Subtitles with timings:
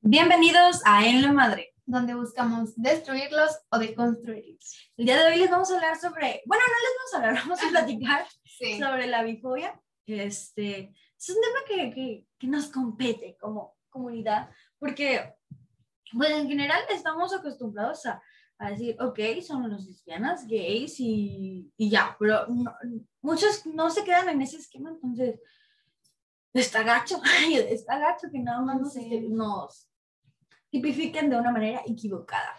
[0.00, 1.74] Bienvenidos a En la Madre.
[1.84, 4.90] donde buscamos destruirlos o deconstruirlos.
[4.98, 7.42] El día de hoy les vamos a hablar sobre, bueno, no les vamos a hablar,
[7.42, 8.78] vamos a platicar Sí.
[8.78, 9.80] sobre la bifobia.
[10.06, 15.34] Este, es un tema que, que, que nos compete como comunidad, porque,
[16.12, 18.22] pues en general estamos acostumbrados a,
[18.58, 22.74] a decir, ok, son los lesbianas, gays y, y ya, pero no-
[23.22, 25.40] muchos no se quedan en ese esquema, entonces
[26.52, 27.18] está gacho,
[27.70, 29.00] está gacho que nada más nos, Sí.
[29.04, 29.86] este, nos
[30.70, 32.54] tipifiquen de una manera equivocada.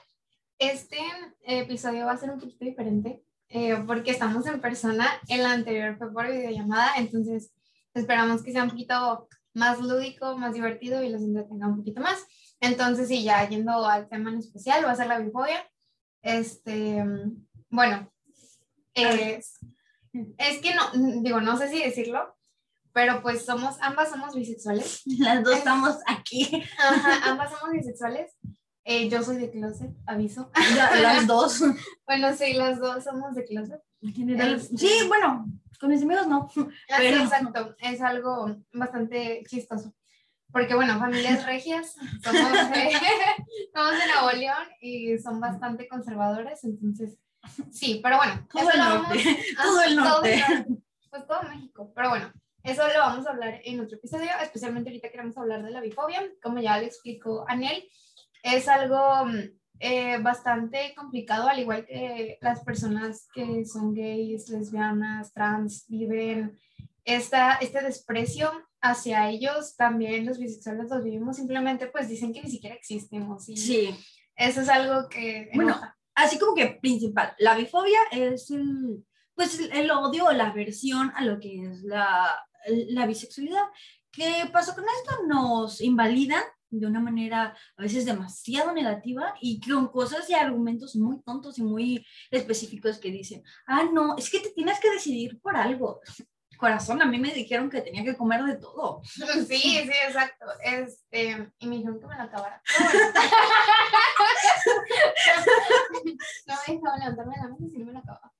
[0.57, 0.97] Este
[1.43, 5.07] episodio va a ser un poquito diferente eh, porque estamos en persona.
[5.27, 7.51] El anterior fue por videollamada, entonces
[7.93, 12.25] esperamos que sea un poquito más lúdico, más divertido y los entretenga un poquito más.
[12.59, 15.67] Entonces, sí, ya yendo al tema en especial, va a ser la bifobia.
[16.21, 17.03] Este,
[17.69, 18.11] bueno,
[18.93, 19.59] es,
[20.37, 22.35] es que no, digo, no sé si decirlo,
[22.99, 25.03] pero pues somos, ambas somos bisexuales.
[25.19, 28.35] Las dos estamos aquí, Ajá, ambas somos bisexuales.
[28.83, 30.51] Eh, yo soy de closet, aviso.
[30.75, 31.61] ya, las dos.
[32.05, 33.79] Bueno, sí, las dos somos de closet.
[34.01, 35.45] En general, Este- Sí, bueno,
[35.79, 36.49] con mis amigos no.
[36.97, 37.73] Pero- exacto.
[37.79, 39.93] Es algo bastante chistoso.
[40.51, 42.91] Porque, bueno, familias regias, somos de,
[43.73, 47.17] somos de Nuevo León y son bastante conservadores, entonces,
[47.71, 50.43] sí, pero bueno, Todo el norte, todo el norte.
[51.11, 55.09] pues todo México, pero bueno, eso lo vamos a hablar en otro episodio, especialmente ahorita
[55.09, 57.87] queremos hablar de la bifobia, como ya le explicó Anel,
[58.43, 65.33] es algo mm, eh, bastante complicado, al igual que las personas que son gays, lesbianas,
[65.33, 66.57] trans, viven
[67.05, 68.51] esta, este desprecio
[68.81, 73.57] hacia ellos, también los bisexuales los vivimos, simplemente pues dicen que ni siquiera existimos y
[73.57, 73.95] Sí.
[74.35, 75.49] eso es algo que...
[75.53, 75.95] Bueno, enoja.
[76.15, 81.13] Así como que principal, la bifobia es el, pues el, el odio o la aversión
[81.15, 82.35] a lo que es la,
[82.89, 83.65] la bisexualidad.
[84.11, 85.23] ¿Qué pasó con esto?
[85.27, 91.21] Nos invalidan de una manera a veces demasiado negativa y con cosas y argumentos muy
[91.21, 95.55] tontos y muy específicos que dicen, ah, no, es que te tienes que decidir por
[95.55, 96.01] algo.
[96.57, 99.01] Corazón, a mí me dijeron que tenía que comer de todo.
[99.47, 100.45] Sí, sí, exacto.
[100.61, 102.61] Este, y me dijeron que me la acabara.
[106.45, 108.33] No me dejaban levantarme de la mesa si no me la acababa.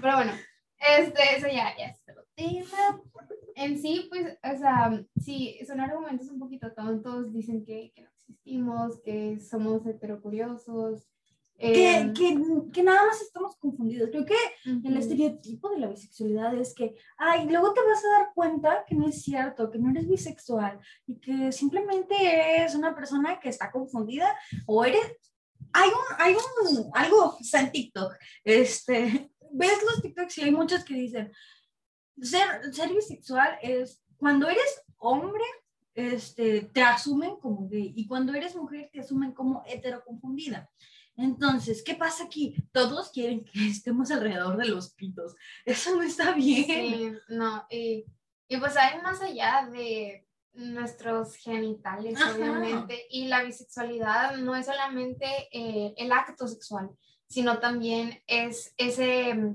[0.00, 0.32] Pero bueno,
[0.76, 3.00] este, eso ya, ya es otro tema.
[3.56, 7.32] En sí, pues, o sea, sí, son argumentos un poquito tontos.
[7.32, 11.08] Dicen que, que no existimos, que somos heterocuriosos.
[11.58, 12.36] Que, em, que,
[12.72, 14.10] que nada más estamos confundidos.
[14.10, 14.98] Creo que El ujú.
[14.98, 19.06] estereotipo de la bisexualidad es que, ay, luego te vas a dar cuenta que no
[19.06, 22.14] es cierto, que no eres bisexual y que simplemente
[22.56, 24.34] eres una persona que está confundida
[24.66, 25.00] o eres...
[25.72, 28.12] Hay un, hay un, algo, está en TikTok,
[28.44, 31.32] este, ves los TikToks y hay muchos que dicen,
[32.20, 35.44] ser, ser bisexual es cuando eres hombre,
[35.94, 40.70] este, te asumen como gay y cuando eres mujer te asumen como heteroconfundida.
[41.16, 42.56] Entonces, ¿qué pasa aquí?
[42.72, 45.34] Todos quieren que estemos alrededor de los pitos.
[45.64, 46.64] Eso no está bien.
[46.66, 48.06] Sí, no, y,
[48.48, 52.34] y pues hay más allá de nuestros genitales, Ajá.
[52.34, 56.90] obviamente, y la bisexualidad no es solamente eh, el acto sexual,
[57.26, 59.54] sino también es ese,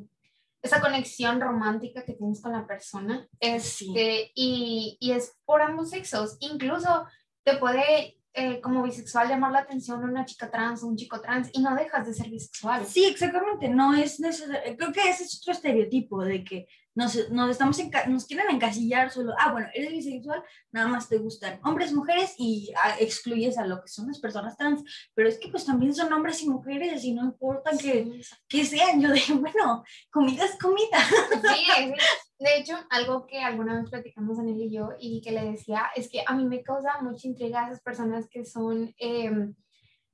[0.62, 6.38] esa conexión romántica que tienes con la persona, este, y, y es por ambos sexos,
[6.40, 7.06] incluso
[7.44, 8.16] te puede...
[8.40, 11.74] eh, como bisexual llamar la atención una chica trans o un chico trans y no
[11.76, 12.86] dejas de ser bisexual.
[12.86, 13.68] Sí, exactamente.
[13.68, 14.78] No es necesario.
[14.78, 16.68] Creo que ese es otro estereotipo de que
[16.98, 17.78] nos, nos, estamos
[18.08, 19.36] nos quieren encasillar solo.
[19.38, 23.80] Ah, bueno, eres bisexual, nada más te gustan hombres, mujeres y ah, excluyes a lo
[23.82, 24.84] que son las personas trans.
[25.14, 28.66] Pero es que pues también son hombres y mujeres y no importa que, Sí, que
[28.66, 29.00] sean.
[29.00, 30.98] Yo digo, bueno, comida es comida.
[31.54, 31.94] Sí, sí.
[32.40, 35.92] De hecho, algo que alguna vez platicamos en él y yo y que le decía
[35.96, 39.54] es que a mí me causa mucha intriga esas personas que son eh,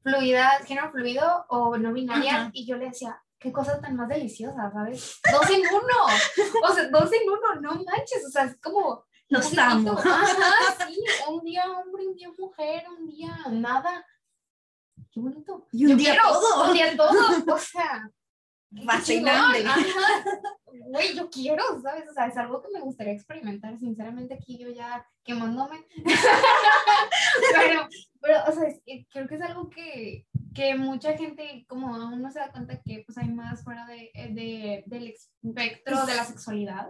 [0.03, 2.51] fluidas, género fluido o no binarias Ajá.
[2.53, 5.19] y yo le decía, qué cosa tan más deliciosa, ¿sabes?
[5.29, 5.97] Dos en uno,
[6.63, 9.05] o sea, dos en uno, no manches, o sea, es como...
[9.27, 10.01] Los un amo.
[10.87, 14.05] sí, un día hombre, un día mujer, un día nada.
[15.11, 15.67] Qué bonito.
[15.71, 16.67] Y un Yo día quiero, todo.
[16.67, 18.09] Un día todo, o sea,
[18.85, 19.63] Fascinante.
[20.85, 22.09] Güey, yo quiero, ¿sabes?
[22.09, 23.77] O sea, es algo que me gustaría experimentar.
[23.79, 25.85] Sinceramente, aquí yo ya quemándome.
[27.55, 27.87] pero,
[28.21, 32.31] pero, o sea, es creo que es algo que, que mucha gente, como aún no
[32.31, 36.87] se da cuenta que pues hay más fuera de, de- del espectro de la sexualidad.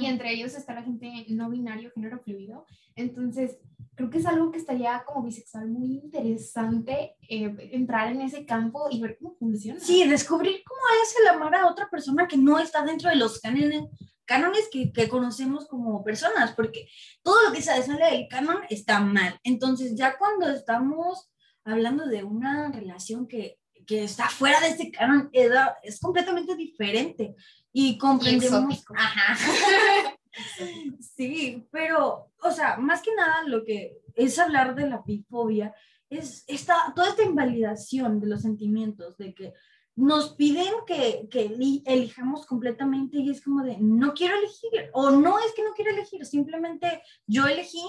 [0.00, 2.66] Y entre ellos está la gente no binario, género fluido.
[2.96, 3.58] Entonces,
[4.00, 8.88] creo que es algo que estaría como bisexual muy interesante eh, entrar en ese campo
[8.90, 9.78] y ver cómo funciona.
[9.78, 13.40] Sí, descubrir cómo es el amar a otra persona que no está dentro de los
[13.40, 13.82] cánones,
[14.24, 16.88] cánones que, que, conocemos como personas, porque
[17.22, 19.38] todo lo que se sale del canon está mal.
[19.44, 21.30] Entonces, ya cuando estamos
[21.62, 25.28] hablando de una relación que, que está fuera de este canon,
[25.82, 27.34] es completamente diferente.
[27.70, 28.82] Y comprendemos.
[28.96, 29.36] Ajá.
[31.00, 35.74] sí, pero, o sea, más que nada lo que es hablar de la bifobia
[36.08, 39.54] es esta, toda esta invalidación de los sentimientos, de que
[39.96, 45.38] nos piden que, que, elijamos completamente y es como de, no quiero elegir, o no
[45.38, 47.82] es que no quiero elegir, simplemente yo elegí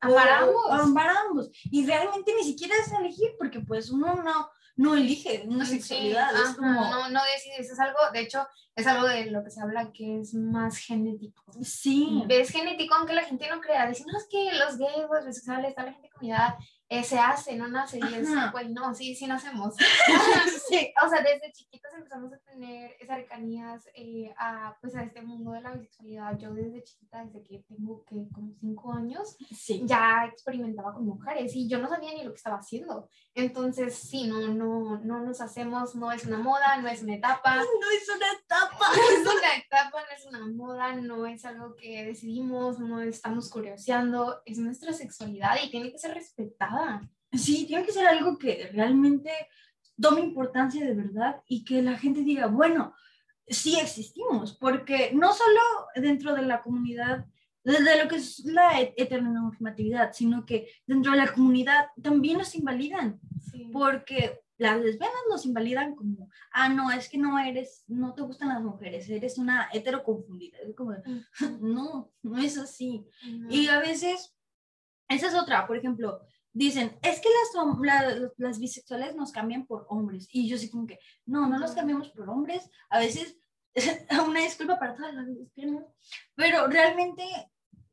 [0.00, 1.50] amar a ambos.
[1.70, 4.48] Y realmente ni siquiera es elegir, porque pues uno no,
[4.78, 6.30] no elige una sexualidad.
[6.34, 6.72] es como...
[6.72, 8.46] No, no decides, es algo, de hecho,
[8.76, 11.52] es algo de lo que se habla que es más genético.
[11.62, 12.24] Sí.
[12.28, 13.88] Es genético, aunque la gente no crea.
[13.88, 16.54] Decimos que los gays, los bisexuales, toda la gente con edad
[16.90, 19.74] eh, se hace, no nace, y es, pues no, sí, sí nacemos.
[20.68, 20.90] sí.
[21.04, 25.60] O sea, desde chiquitos empezamos a tener cercanías eh, a, pues, a este mundo de
[25.60, 26.38] la bisexualidad.
[26.38, 29.82] Yo desde chiquita, desde que tengo que como cinco años, sí.
[29.84, 33.08] ya experimentaba con mujeres y yo no sabía ni lo que estaba haciendo.
[33.34, 37.56] Entonces, sí, no, no, no nos hacemos, no es una moda, no es una etapa.
[37.56, 38.68] No es una etapa.
[38.98, 43.50] No es una etapa, no es una moda, no es algo que decidimos, no estamos
[43.50, 46.77] curioseando, es nuestra sexualidad y tiene que ser respetada
[47.32, 49.30] Sí, tiene que ser algo que realmente
[50.00, 52.94] tome importancia de verdad y que la gente diga, bueno,
[53.46, 55.60] sí existimos, porque no solo
[55.96, 57.26] dentro de la comunidad,
[57.64, 63.20] desde lo que es la heteronormatividad, sino que dentro de la comunidad también nos invalidan,
[63.72, 68.48] porque las lesbianas nos invalidan como, ah, no, es que no eres, no te gustan
[68.48, 70.58] las mujeres, eres una hetero confundida.
[70.58, 70.94] Es como,
[71.60, 73.06] no, no es así.
[73.48, 74.36] Y a veces,
[75.08, 76.20] esa es otra, por ejemplo,
[76.58, 77.28] dicen, es que
[77.82, 80.28] las, las bisexuales nos cambian por hombres.
[80.32, 82.68] Y yo sí como que, no, no los cambiamos por hombres.
[82.90, 83.38] A veces,
[84.26, 85.84] una disculpa para todas las lesbianas,
[86.34, 87.24] pero realmente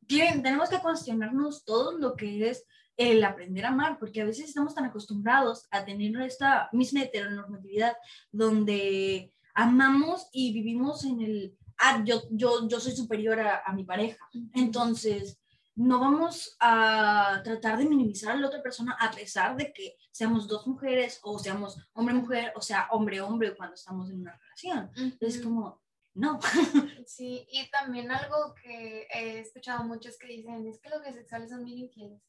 [0.08, 2.66] tienen, tenemos que cuestionarnos todo lo que es
[2.98, 7.96] el aprender a amar, porque a veces estamos tan acostumbrados a tener esta misma heteronormatividad
[8.32, 13.84] donde amamos y vivimos en el, ah, yo, yo, yo soy superior a, a mi
[13.84, 14.28] pareja.
[14.54, 15.40] Entonces,
[15.76, 20.48] no vamos a tratar de minimizar a la otra persona a pesar de que seamos
[20.48, 24.92] dos mujeres o seamos hombre-mujer o sea hombre-hombre cuando estamos en una relación.
[25.20, 25.82] Es como,
[26.14, 26.40] no.
[27.06, 31.64] Sí, y también algo que he escuchado muchos que dicen es que los bisexuales son
[31.64, 32.22] bien infieles.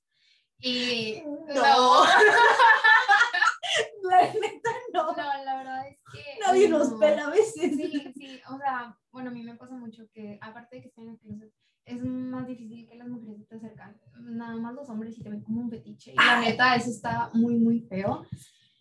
[0.58, 2.04] Y no.
[4.02, 5.12] la neta no.
[5.12, 6.38] No, la verdad es que.
[6.40, 7.76] Nadie nos pela a veces.
[7.76, 11.18] Sí, sí, o sea, bueno, a mí me pasa mucho que, aparte de que estén
[11.24, 11.52] en el
[11.86, 13.96] es más difícil que las mujeres te acercan.
[14.20, 16.12] Nada más los hombres y te ven como un fetiche.
[16.12, 18.26] Y la neta, eso está muy, muy feo.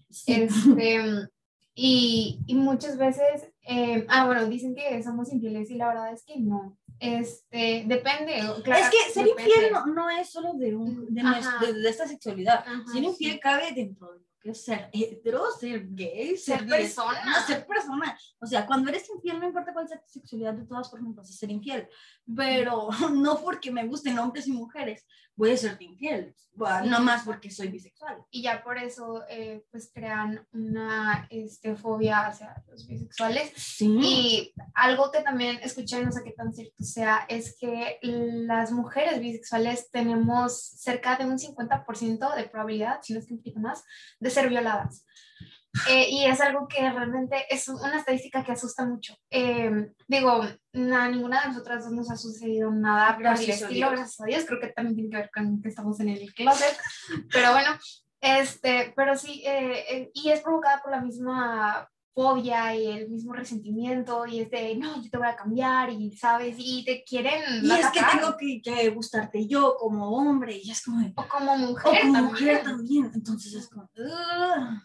[0.09, 1.29] Este,
[1.75, 6.23] y, y, muchas veces, eh, ah, bueno, dicen que somos infieles y la verdad es
[6.23, 6.77] que no.
[6.99, 8.41] Este, depende.
[8.63, 12.65] Claro, es que ser infiel no, es solo de, un, de, de, esta sexualidad.
[12.91, 17.45] ser infiel cabe dentro de ser hetero, ser gay, ser, persona.
[17.45, 18.17] ser persona.
[18.39, 21.29] O sea, cuando eres infiel, no importa cuál sea tu sexualidad, de todas formas vas
[21.29, 21.87] a ser infiel.
[22.35, 25.05] Pero no porque me gusten hombres y mujeres,
[25.35, 26.35] voy a ser infiel.
[26.57, 28.23] No más porque soy bisexual.
[28.31, 33.51] Y ya por eso, eh, pues crean una este, fobia hacia los bisexuales.
[33.55, 33.99] Sí.
[34.01, 39.19] Y algo que también escuché, no sé qué tan cierto sea, es que las mujeres
[39.19, 43.83] bisexuales tenemos cerca de un 50% de probabilidad, si no es que un poquito más,
[44.19, 45.05] de ser violadas.
[45.89, 49.15] Eh, y es algo que realmente es una estadística que asusta mucho.
[49.29, 54.21] Eh, digo, a ninguna de nosotras dos nos ha sucedido nada gracias por estilo, gracias
[54.21, 54.45] a Dios.
[54.45, 56.77] Creo que también tiene que ver con que estamos en el closet.
[57.31, 57.77] Pero bueno,
[58.21, 64.25] este, pero sí, eh, y es provocada por la misma fobia y el mismo resentimiento
[64.25, 66.55] y es de, no, yo te voy a cambiar y, ¿sabes?
[66.57, 67.43] Y te quieren...
[67.61, 71.05] Y es que tengo que, gustarte yo como hombre y es como...
[71.05, 71.85] o como mujer.
[71.85, 72.23] O como también.
[72.23, 73.11] mujer también.
[73.13, 73.89] Entonces es como...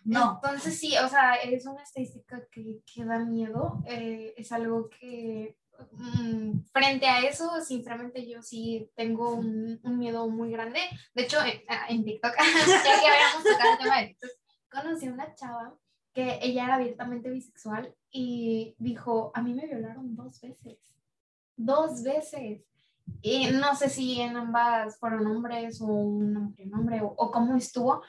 [0.05, 0.41] no.
[0.43, 3.81] Entonces sí, o sea, es una estadística que, que da miedo.
[3.87, 5.57] Eh, es algo que
[5.93, 10.81] mm, frente a eso, sinceramente yo sí tengo un, un miedo muy grande.
[11.15, 14.31] De hecho, en, en TikTok, ya que habíamos tocado el tema de TikTok,
[14.69, 15.79] conocí a una chava
[16.13, 20.79] que ella era abiertamente bisexual y dijo, a mí me violaron dos veces,
[21.57, 22.63] dos veces.
[23.23, 28.03] Y no sé si en ambas fueron hombres o un hombre o, o cómo estuvo,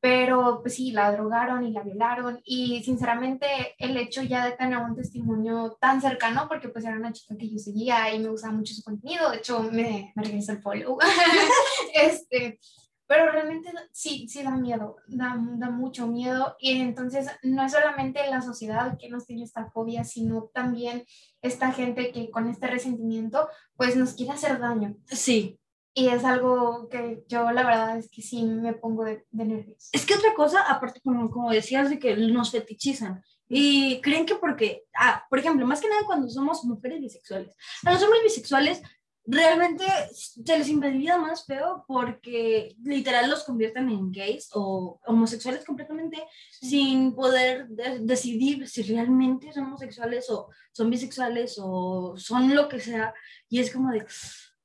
[0.00, 3.46] pero pues sí, la drogaron y la violaron y sinceramente
[3.78, 7.50] el hecho ya de tener un testimonio tan cercano, porque pues era una chica que
[7.50, 10.98] yo seguía y me gustaba mucho su contenido, de hecho me, me regresó el follow,
[11.94, 12.60] este,
[13.06, 16.56] pero realmente sí, sí da miedo, da, da mucho miedo.
[16.58, 21.04] Y entonces no es solamente la sociedad que nos tiene esta fobia, sino también
[21.42, 24.96] esta gente que con este resentimiento pues nos quiere hacer daño.
[25.06, 25.58] Sí.
[25.96, 29.90] Y es algo que yo la verdad es que sí me pongo de, de nervios.
[29.92, 33.22] Es que otra cosa, aparte como, como decías, de que nos fetichizan.
[33.48, 37.54] Y creen que porque, ah, por ejemplo, más que nada cuando somos mujeres bisexuales.
[37.84, 38.82] A los hombres bisexuales
[39.26, 46.22] realmente se les invalida más feo porque literal los convierten en gays o homosexuales completamente
[46.50, 52.80] sin poder de- decidir si realmente son homosexuales o son bisexuales o son lo que
[52.80, 53.14] sea.
[53.48, 54.06] Y es como de,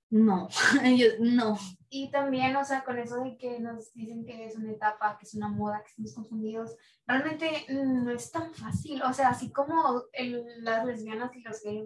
[0.10, 0.50] no,
[0.98, 1.58] yo, no.
[1.92, 5.26] Y también, o sea, con eso de que nos dicen que es una etapa, que
[5.26, 6.76] es una moda, que estamos confundidos,
[7.08, 9.02] realmente no es tan fácil.
[9.04, 11.86] O sea, así como el- las lesbianas y los gays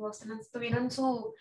[0.52, 1.34] tuvieron su,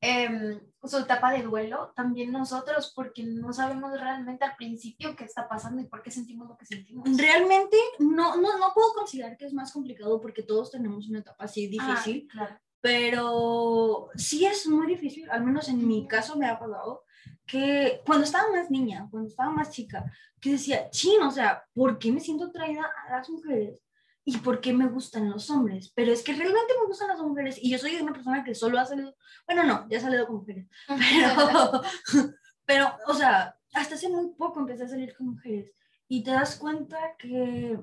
[0.00, 5.48] em, su etapa de duelo, también nosotros, porque no sabemos realmente al principio qué está
[5.48, 7.04] pasando y por qué sentimos lo que sentimos.
[7.16, 11.44] Realmente no, no, no puedo considerar que es más complicado porque todos tenemos una etapa
[11.44, 12.28] así Ah, difícil.
[12.28, 12.56] claro.
[12.80, 17.04] pero sí es muy difícil, al menos en mi caso me ha pasado,
[17.44, 20.04] que cuando estaba más niña, cuando estaba más chica,
[20.40, 23.82] que decía, chin, o sea, ¿por qué me siento atraída a las mujeres?
[24.30, 25.90] ¿Y por qué me gustan los hombres?
[25.94, 28.78] Pero es que realmente me gustan las mujeres y yo soy una persona que solo
[28.78, 29.16] ha salido,
[29.46, 31.82] bueno, no, ya he salido con mujeres, pero,
[32.66, 35.72] pero, o sea, hasta hace muy poco empecé a salir con mujeres
[36.08, 37.78] y te das cuenta que,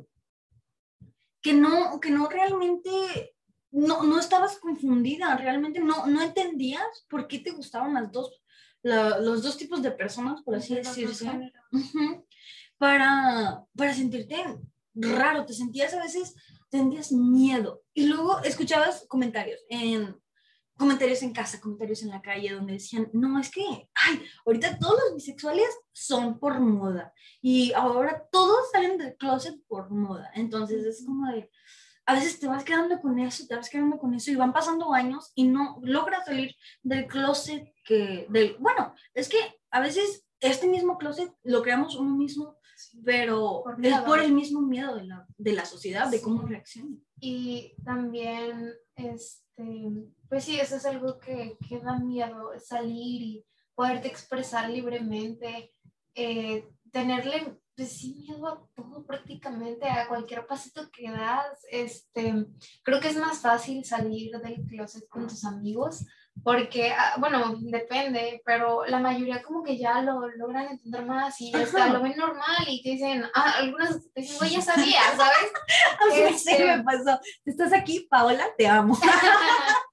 [1.41, 3.35] que, no, que no realmente
[3.71, 8.39] no, no estabas confundida, realmente no, no entendías por qué te gustaban las dos,
[8.83, 11.25] la- los dos tipos de personas, por así decirse,
[12.77, 14.43] para, para sentirte
[14.95, 16.33] raro, te sentías a veces,
[16.71, 17.83] sentías miedo.
[17.93, 20.15] Y luego escuchabas comentarios en
[20.77, 24.99] comentarios en casa, comentarios en la calle donde decían, no, es que, ay, ahorita todos
[25.05, 31.05] los bisexuales son por moda y ahora todos salen del closet por moda, entonces es
[31.05, 31.49] como de,
[32.05, 34.93] a veces te vas quedando con eso, te vas quedando con eso y van pasando
[34.93, 39.37] años y no logras salir del closet que, del, bueno, es que
[39.71, 42.54] a veces este mismo closet lo creamos uno mismo,
[43.03, 46.97] pero Por es por el mismo miedo de la, de la sociedad, de cómo reacciona.
[47.19, 49.91] Y también, este,
[50.29, 55.73] pues sí, eso es algo que, que da miedo, salir y poderte expresar libremente,
[56.15, 61.59] eh, tenerle, pues sí, miedo a todo prácticamente, a cualquier pasito que das.
[61.69, 62.33] Este,
[62.83, 66.05] creo que es más fácil salir del closet con tus amigos.
[66.43, 71.53] Porque, ah, bueno, depende, pero la mayoría como que ya lo logran entender más y
[71.55, 71.87] Ajá.
[71.87, 75.51] lo ven normal y te dicen, ah, algunas te dicen, güey, ya sabía, ¿sabes?
[76.09, 77.19] O sea, Este- me pasó.
[77.45, 78.47] ¿Estás aquí, Paola?
[78.57, 78.97] Te amo.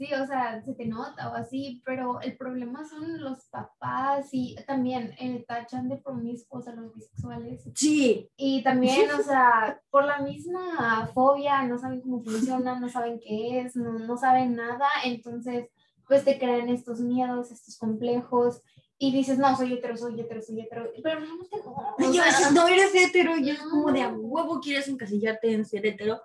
[0.00, 4.56] Sí, o sea, se te nota o así, pero el problema son los papás y
[4.66, 7.68] también eh, tachan de promiscuos a los bisexuales.
[7.74, 13.20] Sí, Y también, o sea, por la misma fobia, no saben cómo funciona, no saben
[13.20, 15.68] qué es, no, no saben nada, entonces,
[16.08, 18.62] pues te crean estos miedos, estos complejos,
[18.96, 21.72] y dices, no, soy hetero, soy hetero, soy hetero, pero realmente no.
[21.74, 24.16] o sea, no eres hetero y es como de a No.
[24.16, 26.22] huevo quieres encasillarte en ser hetero.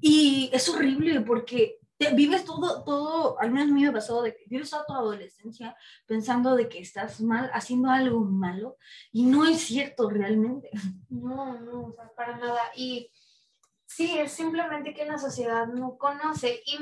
[0.00, 4.34] Y es horrible porque te vives todo, todo, al menos a mí me pasó de
[4.34, 8.76] que vives toda tu adolescencia pensando de que estás mal, haciendo algo malo
[9.12, 10.70] y no es cierto realmente.
[11.08, 12.60] No, no, o sea, para nada.
[12.74, 13.12] Y
[13.86, 16.78] sí, es simplemente que la sociedad no conoce y,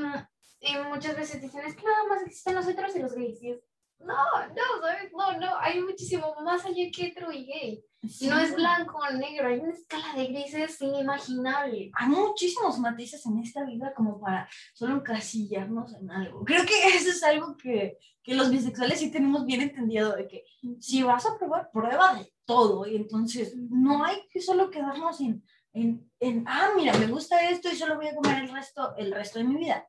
[0.61, 3.43] y muchas veces dicen, es que nada más existen los heteros y los gays.
[3.43, 3.61] Y es,
[3.99, 5.13] no, no, ¿sabes?
[5.13, 7.85] No, no, hay muchísimo más allá que hetero y gay.
[8.03, 11.91] No es blanco o negro, hay una escala de grises inimaginable.
[11.95, 16.45] Hay muchísimos matices en esta vida como para solo encasillarnos en algo.
[16.45, 20.45] Creo que eso es algo que, que los bisexuales sí tenemos bien entendido, de que
[20.81, 22.87] si vas a probar, prueba de todo.
[22.87, 27.69] Y entonces no hay que solo quedarnos en, en, en, ah, mira, me gusta esto
[27.71, 29.87] y solo voy a comer el resto, el resto de mi vida.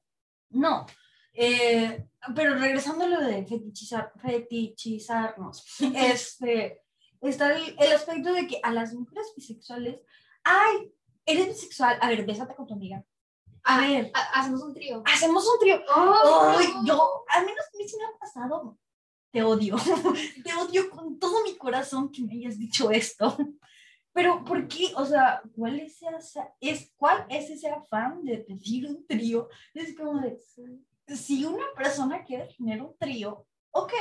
[0.49, 0.85] No.
[1.33, 5.65] Eh, pero regresando a lo de fetichizar, fetichizarnos,
[5.95, 6.81] este,
[7.29, 10.01] está el, el aspecto de que a las mujeres bisexuales,
[10.43, 10.91] ay,
[11.25, 13.03] eres bisexual, a ver, bésate con tu amiga.
[13.63, 15.03] A ver, Ha- Hacemos un trío.
[15.05, 15.81] hacemos un trío.
[15.95, 16.55] ¡Oh!
[16.57, 18.77] Ay, yo, al menos a mí sí me ha pasado.
[19.31, 19.75] Te odio.
[20.43, 23.37] Te odio con todo mi corazón que me hayas dicho esto.
[24.13, 24.91] Pero, ¿por qué?
[24.97, 29.47] O sea, ¿cuál es ese, es, ¿cuál es ese afán de pedir un trío?
[29.73, 30.37] Es como de,
[31.15, 33.93] si una persona quiere tener un trío, ok,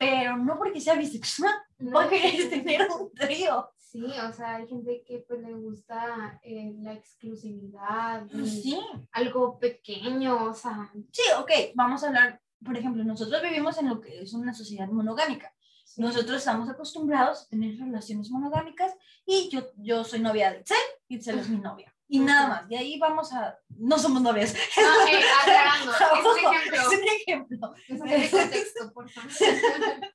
[0.00, 3.68] pero no porque sea bisexual, No, va a querer tener un trío.
[3.76, 8.80] Sí, o sea, hay gente que pues le gusta eh, la exclusividad, y Sí,
[9.12, 14.00] algo pequeño, o sea, sí, ok, vamos a hablar, por ejemplo, nosotros vivimos en lo
[14.00, 15.52] que es una sociedad monogámica.
[15.96, 18.94] Nosotros estamos acostumbrados a tener relaciones monogámicas
[19.26, 20.76] y yo, yo soy novia de Itzel,
[21.08, 21.92] Itzel es mi novia.
[22.12, 23.56] Y nada más, de ahí vamos a...
[23.68, 24.52] No somos novias.
[24.76, 25.06] Ah,
[25.42, 27.74] aclarando, es un ejemplo.
[27.88, 28.28] Es un ejemplo.
[28.28, 29.30] Es un contexto, por favor.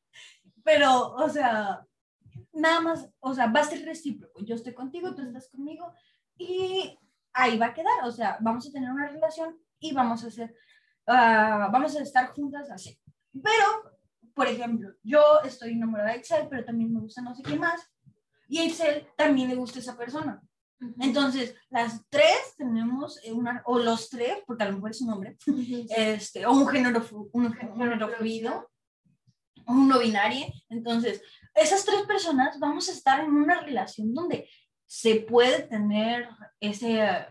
[0.65, 1.85] Pero, o sea,
[2.51, 4.43] nada más, o sea, va a ser recíproco.
[4.43, 5.93] Yo estoy contigo, tú estás conmigo
[6.37, 6.99] y
[7.31, 8.03] ahí va a quedar.
[8.03, 10.53] O sea, vamos a tener una relación y vamos a hacer,
[11.07, 12.99] ah, vamos a estar juntas así.
[13.31, 13.95] Pero,
[14.33, 17.89] por ejemplo, yo estoy enamorada de Excel, pero también me gusta no sé qué más.
[18.49, 20.41] Y a Excel también le gusta esa persona.
[20.99, 25.37] Entonces, las tres tenemos una, o los tres, porque a lo mejor es un hombre,
[25.89, 28.69] este, o un género, un género fluido,
[29.65, 30.47] o un no binario.
[30.69, 31.21] Entonces,
[31.53, 34.49] esas tres personas vamos a estar en una relación donde
[34.85, 36.29] se puede tener
[36.59, 37.27] ese,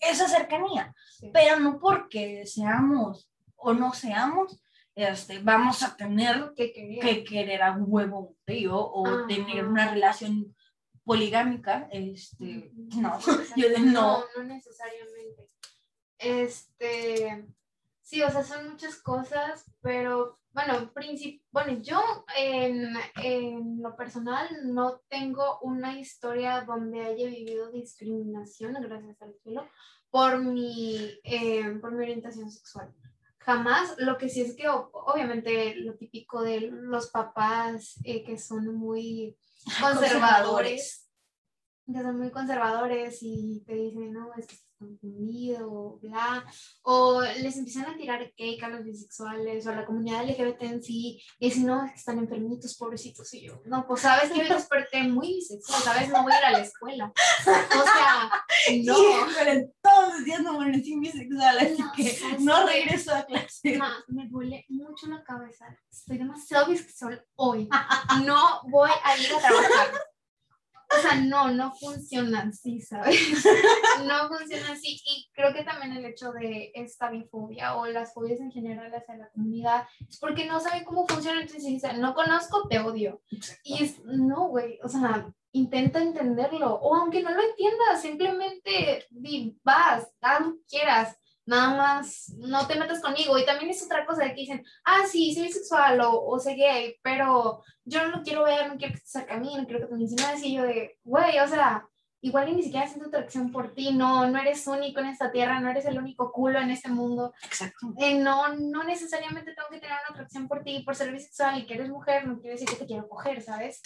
[0.00, 1.30] esa cercanía, sí.
[1.32, 4.62] pero no porque seamos o no seamos,
[4.94, 7.02] este, vamos a tener ¿Qué quería?
[7.02, 9.26] que querer a huevo un trío o Ajá.
[9.26, 10.55] tener una relación
[11.06, 13.18] poligámica, este, no,
[13.56, 13.92] yo de no.
[13.92, 15.48] No, no necesariamente.
[16.18, 17.46] Este,
[18.02, 20.90] sí, o sea, son muchas cosas, pero bueno,
[21.52, 22.00] bueno, yo
[22.36, 29.68] en, en lo personal no tengo una historia donde haya vivido discriminación, gracias al cielo,
[30.10, 32.92] por mi, eh, por mi orientación sexual.
[33.38, 38.74] Jamás, lo que sí es que obviamente lo típico de los papás eh, que son
[38.74, 39.36] muy
[39.80, 41.08] conservadores,
[41.86, 46.44] que son muy conservadores y te dicen, no, es que estás confundido, bla,
[46.82, 50.82] o les empiezan a tirar cake a los bisexuales o a la comunidad LGBT en
[50.82, 54.42] sí, y dicen, no, es que están enfermitos, pobrecitos, y yo, no, pues sabes que
[54.42, 58.30] me desperté muy bisexual, sabes, no voy a ir a la escuela, o sea,
[58.84, 58.94] no.
[58.94, 59.04] Sí,
[59.38, 63.78] pero todos los días me amanecí bisexual, así No, que sabes no regreso a clase.
[63.78, 65.66] Ma, me duele mucho la cabeza.
[65.90, 67.68] Estoy demasiado bisexual hoy.
[68.24, 69.86] No voy a ir a trabajar.
[70.88, 73.44] O sea, no, no funciona así, ¿sabes?
[74.06, 75.00] No funciona así.
[75.04, 79.16] Y creo que también el hecho de esta bifobia o las fobias en general hacia
[79.16, 81.40] la comunidad es porque no saben cómo funciona.
[81.40, 83.20] Entonces dicen, no conozco, te odio.
[83.64, 86.74] Y es, no, güey, o sea, intenta entenderlo.
[86.74, 91.16] O aunque no lo entiendas, simplemente di, vas, que quieras.
[91.46, 93.38] Nada más, no te metas conmigo.
[93.38, 96.56] Y también es otra cosa de que dicen, ah, sí, soy bisexual o, o soy
[96.56, 99.64] gay, pero yo no lo quiero ver, no quiero que estés cerca de mí, no
[99.64, 100.42] quiero que te menciones.
[100.42, 101.88] Y yo de, güey, o sea,
[102.20, 105.70] igual ni siquiera siento atracción por ti, no, no eres único en esta tierra, no
[105.70, 107.32] eres el único culo en este mundo.
[107.44, 107.94] Exacto.
[107.98, 111.66] Eh, no, no necesariamente tengo que tener una atracción por ti por ser bisexual y
[111.66, 113.82] que eres mujer, no quiere decir que te quiero coger, ¿sabes?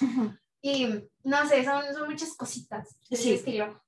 [0.62, 0.86] Y
[1.24, 3.32] no sé, son, son muchas cositas de ese Sí.
[3.34, 3.82] estilo.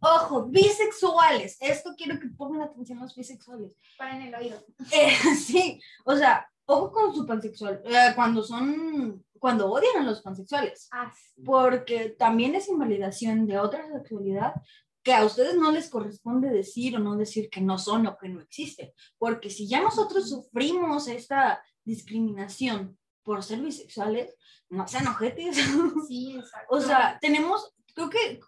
[0.00, 1.56] Ojo, bisexuales.
[1.60, 3.72] Esto quiero que pongan atención los bisexuales.
[3.98, 4.64] Para en el oído.
[4.92, 5.10] Eh,
[5.46, 7.82] sí, o sea, ojo con su pansexual.
[7.84, 10.88] eh, cuando son, cuando odian a los pansexuales.
[10.92, 11.42] Ah, sí.
[11.44, 14.54] porque también es invalidación de otra sexualidad
[15.02, 18.30] que a ustedes no les corresponde decir o no decir que no son o que
[18.30, 24.34] no existen, porque si ya nosotros sufrimos esta discriminación por ser bisexuales,
[24.68, 25.56] no sean ojetes.
[26.08, 26.74] Sí, exacto.
[26.74, 28.38] o sea, tenemos, creo que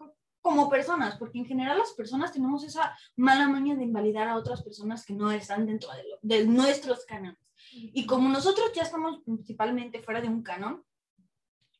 [0.41, 4.63] como personas, porque en general las personas tenemos esa mala manía de invalidar a otras
[4.63, 7.39] personas que no están dentro de, lo- de nuestros cánones.
[7.73, 10.85] Y como nosotros ya estamos principalmente fuera de un canon,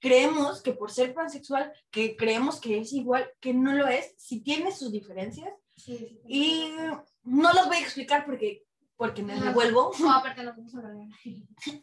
[0.01, 4.41] creemos que por ser pansexual, que creemos que es igual, que no lo es, si
[4.41, 5.53] tiene sus diferencias.
[5.77, 6.21] Sí, sí, sí.
[6.27, 6.73] Y
[7.23, 8.66] no las voy a explicar porque,
[8.97, 9.45] porque me No.
[9.47, 9.91] revuelvo.
[10.01, 10.55] No, aparte hablar.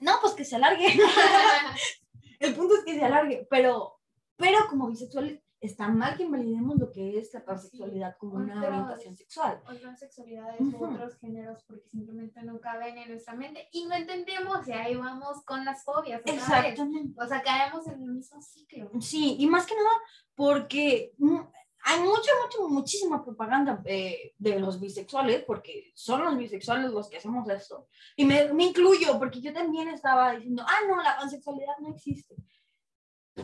[0.01, 0.87] No, pues que se alargue.
[2.39, 3.99] El punto es que se alargue, pero,
[4.35, 8.67] pero como bisexuales está mal que invalidemos lo que es la pansexualidad como una Otros-
[8.67, 9.61] orientación sexual.
[9.65, 10.75] Otras sexualidades Ujú.
[10.85, 14.95] u otros géneros porque simplemente no caben en nuestra mente y no entendemos y ahí
[14.95, 16.21] vamos con las fobias.
[16.25, 16.35] vez.
[16.35, 17.13] Exactamente.
[17.17, 18.91] O sea, caemos en el mismo ciclo.
[18.99, 19.89] Sí, y más que nada
[20.35, 21.39] porque mm,
[21.85, 27.17] hay mucha, mucha, muchísima propaganda eh, de los bisexuales, porque son los bisexuales los que
[27.17, 27.87] hacemos esto.
[28.15, 32.35] Y me, me incluyo, porque yo también estaba diciendo, ah, no, la pansexualidad no existe.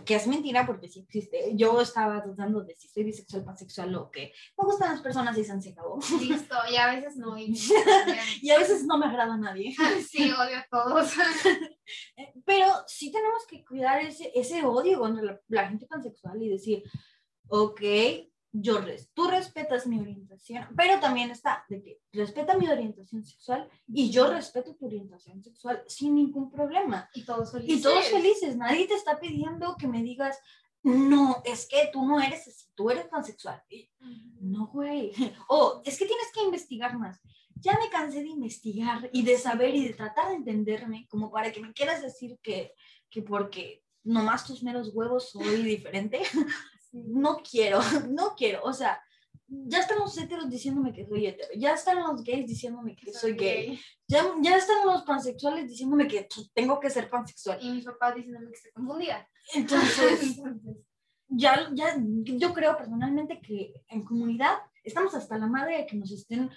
[0.05, 1.51] Que es mentira, porque sí existe.
[1.55, 5.43] Yo estaba dudando de si soy bisexual, pansexual o que me gustan las personas y
[5.43, 5.99] se acabó.
[6.21, 7.37] Listo, y a veces no.
[7.37, 7.55] Y,
[8.41, 9.75] Y a veces no me agrada a nadie.
[10.07, 11.11] sí, odio a todos.
[12.15, 16.49] Eh, Pero sí tenemos que cuidar ese, ese odio contra la, la gente pansexual y
[16.49, 16.83] decir,
[17.47, 17.81] ok,
[18.51, 23.69] yo res, tú respetas mi orientación, pero también está de que respeta mi orientación sexual
[23.87, 27.09] y yo respeto tu orientación sexual sin ningún problema.
[27.13, 27.79] Y todos felices.
[27.79, 30.39] Y todos felices, nadie te está pidiendo que me digas,
[30.81, 33.61] no, es que tú no eres así, tú eres pansexual.
[33.69, 33.89] Y,
[34.39, 35.11] No, güey.
[35.49, 37.19] O es que tienes que investigar más.
[37.55, 41.51] Ya me cansé de investigar y de saber y de tratar de entenderme como para
[41.51, 42.73] que me quieras decir que
[43.09, 46.21] que porque nomás tus meros huevos soy diferente.
[46.91, 48.61] no quiero, no quiero.
[48.63, 49.01] O sea,
[49.47, 53.33] ya están los heteros diciéndome que soy hetero, ya están los gays diciéndome que soy
[53.33, 57.57] gay, ya, ya están los pansexuales diciéndome que tengo que ser pansexual.
[57.61, 59.27] Y mis papás diciéndome que estoy confundida.
[59.55, 60.39] Entonces,
[61.27, 66.11] ya, ya, yo creo personalmente que en comunidad estamos hasta la madre de que nos
[66.11, 66.49] estén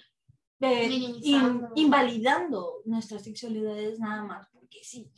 [0.61, 0.85] eh,
[1.23, 5.11] in- invalidando nuestras sexualidades nada más, porque sí.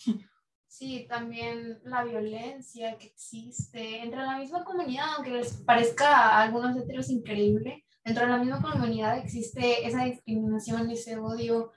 [0.78, 6.76] Sí, también la violencia que existe entre la misma comunidad, aunque les parezca a algunos
[6.76, 11.72] heteros increíble, dentro de la misma comunidad existe esa discriminación, ese odio.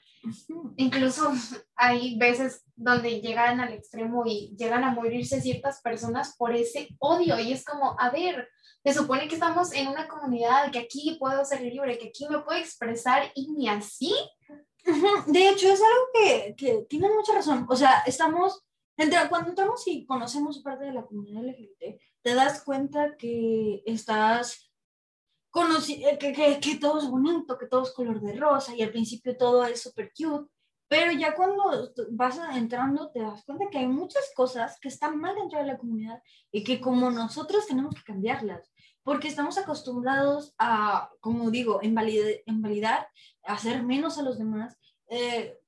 [0.76, 1.32] Incluso
[1.76, 7.38] hay veces donde llegan al extremo y llegan a morirse ciertas personas por ese odio
[7.38, 8.48] y es como, a ver,
[8.84, 12.40] se supone que estamos en una comunidad, que aquí puedo ser libre, que aquí me
[12.40, 14.12] puedo expresar y ni así.
[15.28, 17.64] De hecho, es algo que, que tiene mucha razón.
[17.70, 18.64] O sea, estamos
[18.98, 24.70] Entra- cuando entramos y conocemos parte de la comunidad LGBT, te das cuenta que estás
[25.88, 28.90] eh, que, que, que todo es bonito, que todo es color de rosa y al
[28.90, 30.48] principio todo es súper cute,
[30.88, 35.34] pero ya cuando vas entrando te das cuenta que hay muchas cosas que están mal
[35.34, 38.70] dentro de la comunidad y que como nosotros tenemos que cambiarlas,
[39.02, 43.08] porque estamos acostumbrados a, como digo, invalid- invalidar,
[43.42, 44.76] hacer menos a los demás.
[45.08, 45.58] eh,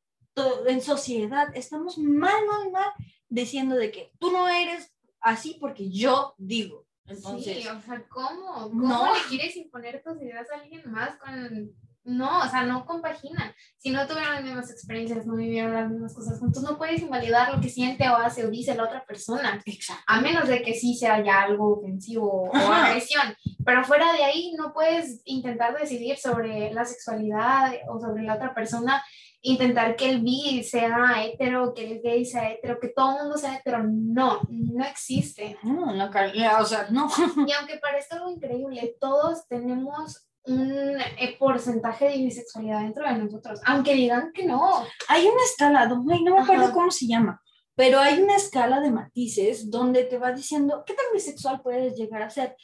[0.67, 2.91] en sociedad estamos mal, mal, mal
[3.31, 6.87] diciendo de que tú no eres así porque yo digo.
[7.07, 8.53] Entonces, sí, o sea, ¿cómo?
[8.69, 9.15] ¿Cómo no.
[9.15, 11.73] le quieres imponer tus ideas a alguien más con...
[12.03, 13.55] No, o sea, no compagina.
[13.77, 17.55] Si no tuvieron las mismas experiencias, no vivieron las mismas cosas juntos, no puedes invalidar
[17.55, 19.61] lo que siente o hace o dice la otra persona.
[19.67, 20.03] exacto.
[20.07, 22.87] A menos de que sí sea ya algo ofensivo o Ajá.
[22.87, 23.35] agresión.
[23.65, 28.55] Pero fuera de ahí no puedes intentar decidir sobre la sexualidad o sobre la otra
[28.55, 29.05] persona,
[29.43, 33.39] intentar que el bi sea hetero, que el gay sea hetero, que todo el mundo
[33.39, 33.83] sea hetero.
[33.85, 35.57] No, no existe.
[35.63, 35.95] No,
[36.35, 37.09] ya, o sea, no.
[37.47, 43.61] Y aunque parezca algo increíble, todos tenemos un eh, porcentaje de bisexualidad dentro de nosotros,
[43.67, 44.85] aunque digan que no.
[45.09, 46.73] Hay una escala, no me acuerdo Ajá.
[46.73, 47.41] cómo se llama,
[47.75, 52.23] pero hay una escala de matices donde te va diciendo qué tan bisexual puedes llegar
[52.23, 52.57] a ser.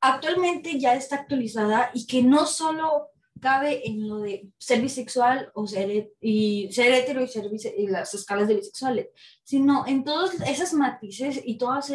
[0.00, 3.08] Actualmente ya está actualizada y que no solo
[3.48, 7.86] cabe en lo de ser bisexual o ser, y ser hetero y ser bise- y
[7.86, 9.08] las escalas de bisexuales,
[9.44, 11.92] sino en todos esos matices y todos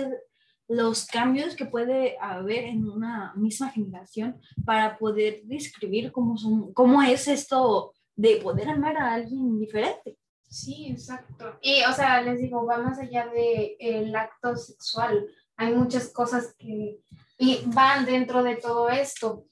[0.67, 7.01] los cambios que puede haber en una misma generación para poder describir cómo, son, cómo
[7.01, 10.17] es esto de poder amar a alguien diferente.
[10.47, 11.57] Sí, exacto.
[11.61, 15.25] Y, o sea, les digo, va más allá del el acto sexual.
[15.57, 16.99] Hay muchas cosas que
[17.41, 19.45] y van dentro de todo esto.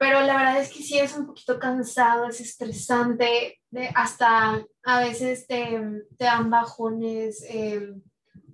[0.00, 5.00] Pero la verdad es que sí es un poquito cansado, es estresante, de, hasta a
[5.00, 5.78] veces te,
[6.16, 7.92] te dan bajones eh,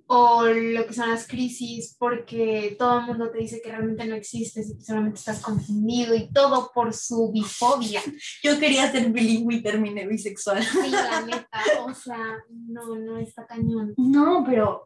[0.07, 4.15] o lo que son las crisis porque todo el mundo te dice que realmente no
[4.15, 8.01] existes y que solamente estás confundido y todo por su bifobia.
[8.43, 10.61] Yo quería ser bilingüe y terminé bisexual.
[10.63, 13.93] Sí, la neta, o sea, no, no está cañón.
[13.95, 14.83] No, pero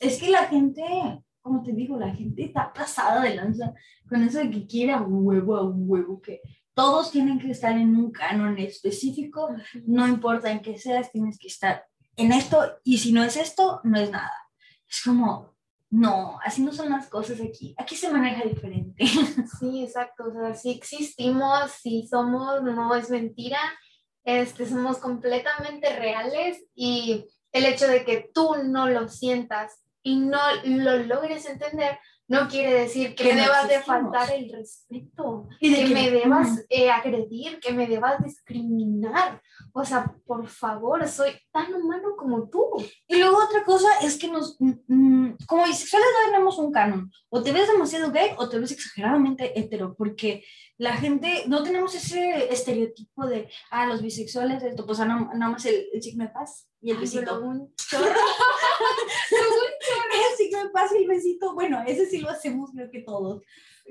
[0.00, 0.82] es que la gente,
[1.44, 3.74] como te digo, la gente está pasada de lanza
[4.08, 6.40] con eso de que quiere a huevo, a huevo, que
[6.72, 9.50] todos tienen que estar en un canon específico,
[9.86, 11.84] no importa en qué seas, tienes que estar
[12.16, 14.32] en esto y si no es esto, no es nada.
[14.88, 15.54] Es como,
[15.90, 17.74] no, así no son las cosas aquí.
[17.76, 19.04] Aquí se maneja diferente.
[19.60, 20.24] Sí, exacto.
[20.28, 23.58] O sea, sí existimos, sí somos, no es mentira.
[24.24, 30.38] Este, somos completamente reales y el hecho de que tú no lo sientas y no
[30.64, 34.00] lo logres entender no quiere decir que, Que me no debas de existimos.
[34.14, 39.42] faltar el respeto, Y de que, que- me debas eh, agredir, que me debas discriminar.
[39.74, 42.70] O sea, por favor, soy tan humano como tú.
[43.08, 47.10] Y luego otra cosa es que nos, mm, mm, como bisexuales no tenemos un canon.
[47.28, 50.42] O te ves demasiado gay o te ves exageradamente hetero, porque
[50.78, 55.52] la gente, no tenemos ese estereotipo de, ah, los bisexuales, esto, pues ah, no- nada
[55.52, 57.40] más el, el signo de paz y el Ay, besito.
[57.40, 58.06] un chorro.
[58.06, 58.10] El
[60.36, 63.42] signo de paz y el besito, bueno, ese sí lo hacemos creo que todos.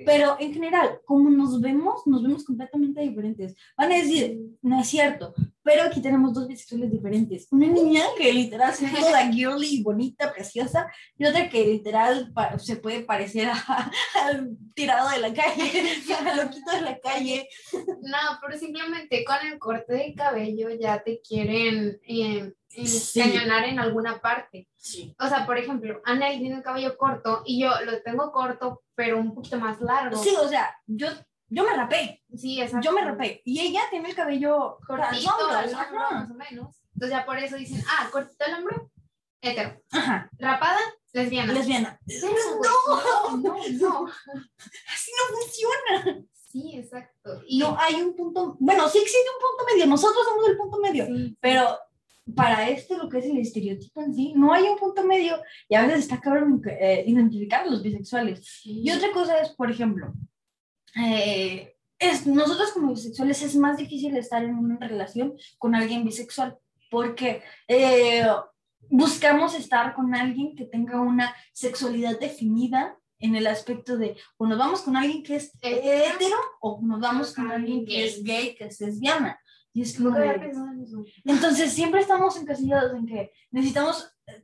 [0.06, 3.56] Pero en general, como nos vemos, nos vemos completamente diferentes.
[3.78, 7.48] Van a decir, no es cierto, pero aquí tenemos dos bisexuales diferentes.
[7.52, 12.76] Una niña que literal se ve toda girly, bonita, preciosa, y otra que literal se
[12.76, 13.50] puede parecer
[14.24, 15.72] al tirado de la calle,
[16.28, 17.48] al loquito de la calle.
[17.74, 23.22] No, pero simplemente con el corte de cabello ya te quieren eh, eh, Sí.
[23.22, 24.68] cañonar en alguna parte.
[24.76, 25.16] Sí.
[25.20, 29.18] O sea, por ejemplo, Anel tiene el cabello corto y yo lo tengo corto, pero
[29.18, 30.18] un poquito más largo.
[30.18, 31.08] Sí, o sea, yo,
[31.54, 32.86] yo me rapé, Sí, exacto.
[32.90, 36.76] yo me rapé, y ella tiene el cabello Cortito, al hombro, más o menos.
[36.96, 38.92] Entonces ya por eso dicen, ah, cortito al hombro,
[39.42, 39.82] hetero.
[39.92, 40.80] Ajá, Rapada,
[41.12, 41.54] lesbiana.
[41.54, 42.00] lesbiana.
[42.22, 44.06] No, no, no.
[44.94, 46.26] Así no funciona.
[46.34, 47.42] Sí, exacto.
[47.48, 50.80] Y No hay un punto, bueno, sí existe un punto medio, nosotros somos el punto
[50.80, 51.78] medio, sí, pero
[52.36, 55.76] para esto lo que es el estereotipo en sí, no hay un punto medio y
[55.76, 58.46] a veces está cabrón eh, identificar a los bisexuales.
[58.62, 58.82] sí.
[58.84, 60.14] Y otra cosa es, por ejemplo,
[60.96, 66.58] eh, es, nosotros como bisexuales es más difícil estar en una relación con alguien bisexual
[66.92, 68.26] porque eh,
[68.90, 74.58] buscamos estar con alguien que tenga una sexualidad definida en el aspecto de o nos
[74.60, 76.38] vamos con alguien que es Hetero.
[76.60, 79.40] o nos vamos con alguien que es gay, que es lesbiana.
[79.76, 80.52] Y es como de-
[81.24, 84.44] entonces siempre estamos encasillados en que necesitamos, eh,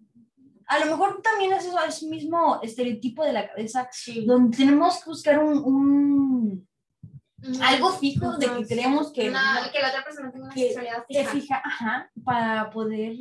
[0.66, 4.26] a lo mejor también es eso, es mismo estereotipo de la cabeza, Sí.
[4.26, 6.39] donde tenemos que buscar un, un-
[7.42, 10.62] Mm, algo fijo de que creemos que, Una- que la otra persona tenga una que-
[10.68, 11.32] sexualidad que fija.
[11.32, 13.16] fija, ajá, para poder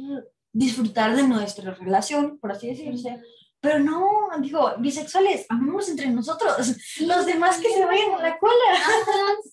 [0.53, 3.21] disfrutar de nuestra relación, por así decirse.
[3.61, 4.09] Pero no,
[4.41, 6.57] digo, bisexuales, amemos entre nosotros.
[7.01, 8.55] Los demás que se vayan a la cola.
[8.73, 9.03] Ajá,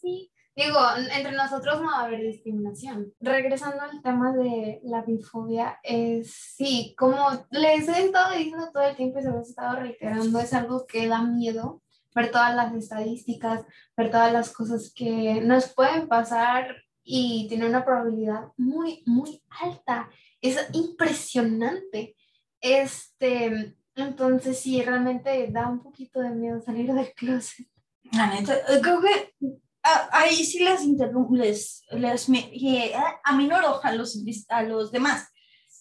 [0.02, 0.32] sí.
[0.56, 0.80] Digo,
[1.14, 3.12] entre nosotros no va a haber discriminación.
[3.20, 8.96] Regresando al tema de la bifobia, es sí, como les he estado diciendo todo el
[8.96, 11.82] tiempo y se los he estado reiterando, es algo que da miedo
[12.16, 17.86] ver todas las estadísticas, ver todas las cosas que nos pueden pasar y tiene una
[17.86, 20.10] probabilidad muy, muy alta.
[20.42, 22.16] Es impresionante.
[22.62, 27.68] Este, entonces sí, realmente da un poquito de miedo salir del closet.
[28.12, 29.36] La neta, eh, creo que
[29.84, 34.18] ah, ahí sí les interrumpo, les, les me- eh, aminoro a los,
[34.50, 35.28] a los demás.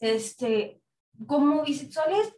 [0.00, 0.80] Este,
[1.26, 2.34] como bisexuales,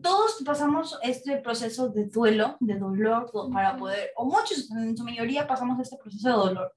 [0.00, 5.04] todos pasamos este proceso de duelo, de dolor, do- para poder, o muchos, en su
[5.04, 6.74] mayoría pasamos este proceso de dolor.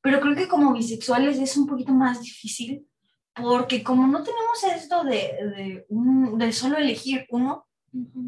[0.00, 2.86] Pero creo que como bisexuales es un poquito más difícil,
[3.34, 5.10] porque como no tenemos esto de,
[5.56, 7.66] de, un- de solo elegir uno,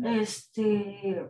[0.05, 1.29] este,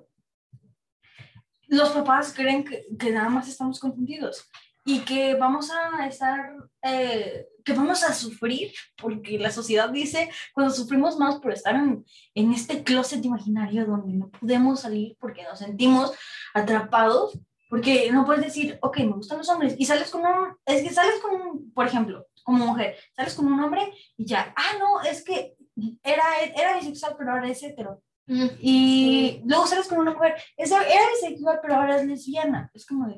[1.68, 4.48] los papás creen que, que nada más estamos confundidos
[4.88, 10.72] y que vamos a estar, eh, que vamos a sufrir, porque la sociedad dice, cuando
[10.72, 12.04] sufrimos más por estar en,
[12.36, 16.12] en este closet imaginario donde no podemos salir porque nos sentimos
[16.54, 17.36] atrapados,
[17.68, 20.94] porque no puedes decir, ok, me gustan los hombres, y sales con un, es que
[20.94, 25.02] sales con un, por ejemplo, como mujer, sales con un hombre y ya, ah, no,
[25.02, 25.56] es que
[26.04, 26.22] era,
[26.54, 28.00] era bisexual, pero ahora es hetero.
[28.28, 30.78] Mm, Y luego sales con una mujer, era
[31.20, 32.70] bisexual, pero ahora es lesbiana.
[32.72, 33.16] Es como de,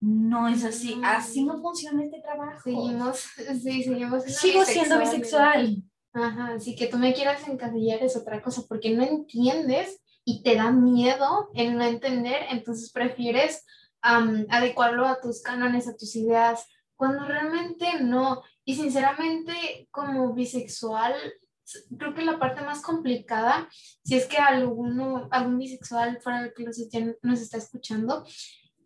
[0.00, 1.04] no es así, Mm.
[1.04, 2.60] así no funciona este trabajo.
[2.64, 3.18] Seguimos,
[3.62, 5.70] sí, seguimos siendo Sigo siendo bisexuales.
[5.70, 5.84] bisexual.
[6.12, 10.56] Ajá, así que tú me quieras encasillar es otra cosa, porque no entiendes y te
[10.56, 13.64] da miedo el no entender, entonces prefieres
[14.02, 18.42] am, adecuarlo a tus cánones, a tus ideas, cuando realmente no.
[18.64, 21.14] Y sinceramente, como bisexual,
[21.96, 23.68] creo que la parte más complicada,
[24.04, 28.24] si es que alguno, algún bisexual fuera del closet ya nos está escuchando,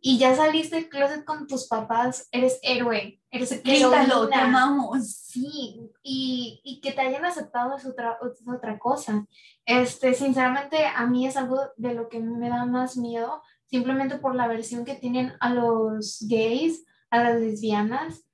[0.07, 5.03] y ya saliste del closet con tus papás, eres héroe, eres Grítalo, te amamos.
[5.09, 9.27] Sí, y, y que te hayan aceptado es otra, es otra cosa.
[9.65, 14.35] Este, sinceramente, a mí es algo de lo que me da más miedo, simplemente por
[14.35, 18.27] la versión que tienen a los gays, a las lesbianas.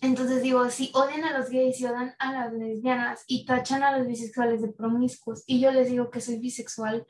[0.00, 3.96] Entonces digo, si odian a los gays y odian a las lesbianas y tachan a
[3.96, 7.06] los bisexuales de promiscuos y yo les digo que soy bisexual,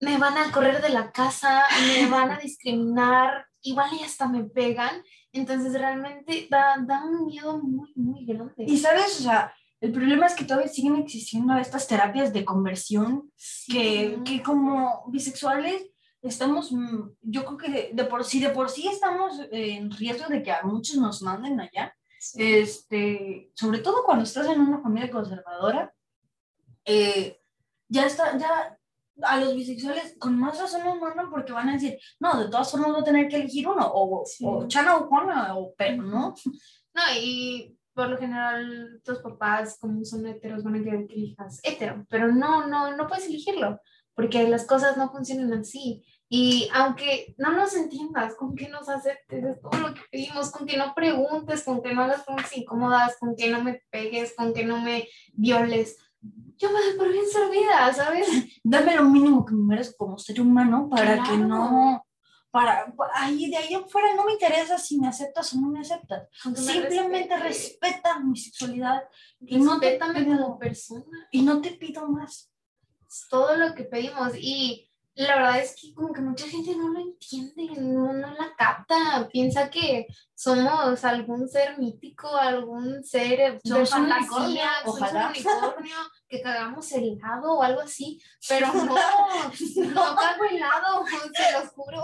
[0.00, 4.44] me van a correr de la casa, me van a discriminar, igual y hasta me
[4.44, 5.02] pegan.
[5.32, 8.64] Entonces realmente da, da un miedo muy, muy grande.
[8.66, 13.30] Y sabes, o sea, el problema es que todavía siguen existiendo estas terapias de conversión
[13.68, 14.22] que, Sí.
[14.24, 15.86] que como bisexuales
[16.22, 20.26] estamos, mm, yo creo que de, de por sí, de por sí estamos en riesgo
[20.28, 21.94] de que a muchos nos manden allá.
[22.34, 25.90] este, sobre todo cuando estás en una familia conservadora,
[26.84, 27.40] eh,
[27.88, 28.78] ya está, ya
[29.22, 32.70] a los bisexuales con más razón nos mandan porque van a decir, no, de todas
[32.70, 34.44] formas voy a tener que elegir uno, o, Sí.
[34.46, 36.34] o Chana o Juana, o pero, ¿no?
[36.92, 41.60] No, y por lo general tus papás, como son heteros, van a querer que elijas
[41.62, 43.80] hetero, pero no, no, no puedes elegirlo,
[44.14, 46.04] porque las cosas no funcionan así.
[46.32, 50.64] Y aunque no nos entiendas, con que nos aceptes, es todo lo que pedimos, con
[50.64, 54.54] que no preguntes, con que no hagas preguntas incómodas, con que no me pegues, con
[54.54, 58.28] que no me violes, yo me doy por bien servida, ¿sabes?
[58.62, 61.46] Dame lo mínimo que me merezco como ser humano para que Claro.
[61.46, 62.06] no,
[62.50, 66.28] para, ahí de ahí afuera no me interesa si me aceptas o no me aceptas.
[66.42, 69.02] Que me Simplemente respeta mi sexualidad
[69.40, 71.04] y no te pido- como persona.
[71.30, 72.52] y no te pido más.
[73.08, 76.88] Es todo lo que pedimos y la verdad es que como que mucha gente no
[76.88, 83.60] lo entiende, no, no la capta, piensa que somos algún ser mítico, algún ser de
[83.68, 85.26] Somos un unicornio, ojalá.
[85.26, 85.96] un unicornio,
[86.28, 92.02] que cagamos helado o algo así, pero no, no cago helado, se los juro,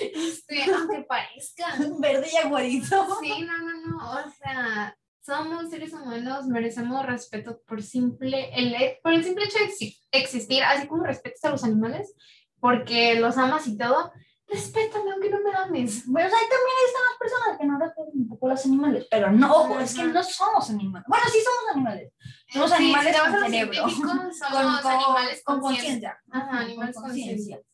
[0.00, 1.66] este, aunque parezca.
[1.98, 3.18] Verde y aguadito.
[3.20, 9.12] Sí, no, no, no, o sea, somos seres humanos, merecemos respeto por simple, el, por
[9.12, 12.14] el simple hecho de exi- existir, así como respetas a los animales,
[12.60, 14.12] porque los amas y todo,
[14.46, 16.06] respétame aunque no me ames.
[16.06, 19.52] Bueno, ahí también están las personas que no respetan un poco los animales, pero no,
[19.52, 21.06] ojo, es que no somos animales.
[21.08, 22.12] Bueno, sí somos animales.
[22.52, 23.82] Somos Sí, animales con cerebro.
[23.84, 26.18] Con, Somos con- animales con conciencia.
[26.30, 27.56] Ajá, Con animales conciencia.
[27.56, 27.66] conscientes.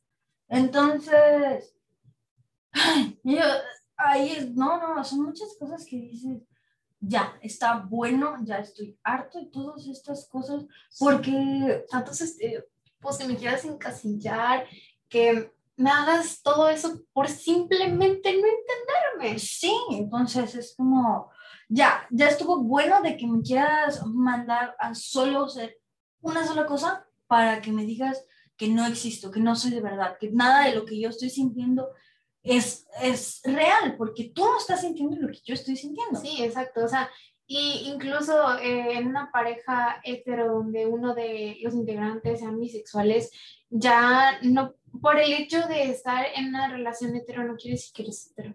[0.48, 1.74] Entonces,
[3.22, 3.40] yo,
[3.96, 6.38] ahí no, no, son muchas cosas que dices,
[7.04, 10.64] ya, está bueno, ya estoy harto de todas estas cosas,
[10.98, 14.66] porque Tantos estereotipos que me quieras encasillar,
[15.08, 19.38] que me hagas todo eso por simplemente no entenderme.
[19.40, 21.30] sí, entonces es como,
[21.68, 25.78] ya, ya estuvo bueno de que me quieras mandar a solo ser
[26.20, 28.24] una sola cosa para que me digas
[28.56, 31.30] que no existo, que no soy de verdad, que nada de lo que yo estoy
[31.30, 31.88] sintiendo
[32.42, 36.18] es, es real, porque tú no estás sintiendo lo que yo estoy sintiendo.
[36.20, 36.84] Sí, exacto.
[36.84, 37.08] O sea,
[37.46, 43.30] y incluso eh, en una pareja hetero donde uno de los integrantes sean bisexuales,
[43.68, 48.02] ya no, por el hecho de estar en una relación hetero no quiere decir que
[48.02, 48.54] eres hetero.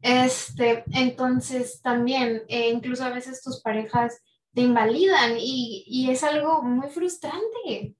[0.00, 6.62] Este, entonces también, eh, incluso a veces tus parejas te invalidan y, y es algo
[6.62, 7.94] muy frustrante,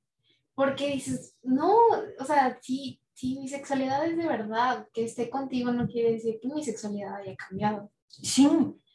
[0.55, 1.75] porque dices, no,
[2.19, 6.39] o sea, sí, sí, mi sexualidad es de verdad, que esté contigo no quiere decir
[6.41, 7.91] que mi sexualidad haya cambiado.
[8.09, 8.49] Sí,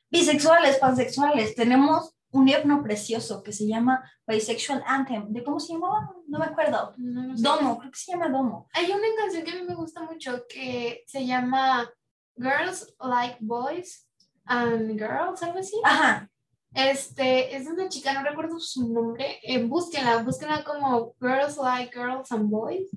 [0.10, 5.34] bisexuales, pansexuales, tenemos un himno precioso que se llama Bisexual Anthem.
[5.34, 6.12] ¿De cómo se llamaba?
[6.27, 6.93] No me acuerdo.
[6.97, 7.43] No, no sé.
[7.43, 8.67] Domo, creo que se llama Domo.
[8.73, 11.89] Hay una canción que a mí me gusta mucho que se llama
[12.38, 14.08] Girls Like Boys
[14.45, 15.75] and Girls, algo así.
[15.84, 16.29] Ajá,
[16.73, 19.39] Este, es de una chica, no recuerdo su nombre.
[19.41, 22.89] Eh, búsquenla, búsquenla como Girls Like Girls and Boys.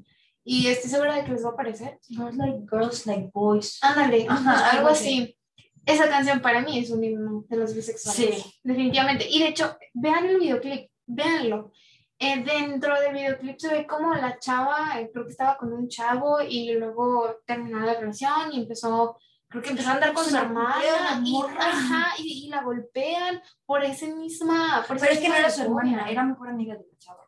[0.45, 1.99] Y estoy segura de que les va a aparecer.
[2.09, 3.79] girls like girls like boys.
[3.83, 5.37] Ándale, Ajá, algo así.
[5.85, 8.43] Esa canción para mí es un himno de los bisexuales.
[8.43, 8.55] Sí.
[8.63, 9.27] Definitivamente.
[9.29, 11.73] Y de hecho, vean el videoclip, véanlo.
[12.19, 15.89] Eh, dentro del videoclip se ve como la chava, eh, creo que estaba con un
[15.89, 20.37] chavo y luego terminó la relación y empezó, creo que empezó a andar con su
[20.37, 24.85] hermana y, ajá, y, y la golpean por ese misma...
[24.87, 26.99] Por esa Pero es que no misma era su hermana, era mejor amiga de la
[26.99, 27.22] chava.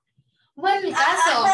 [0.57, 1.45] Bueno, el caso,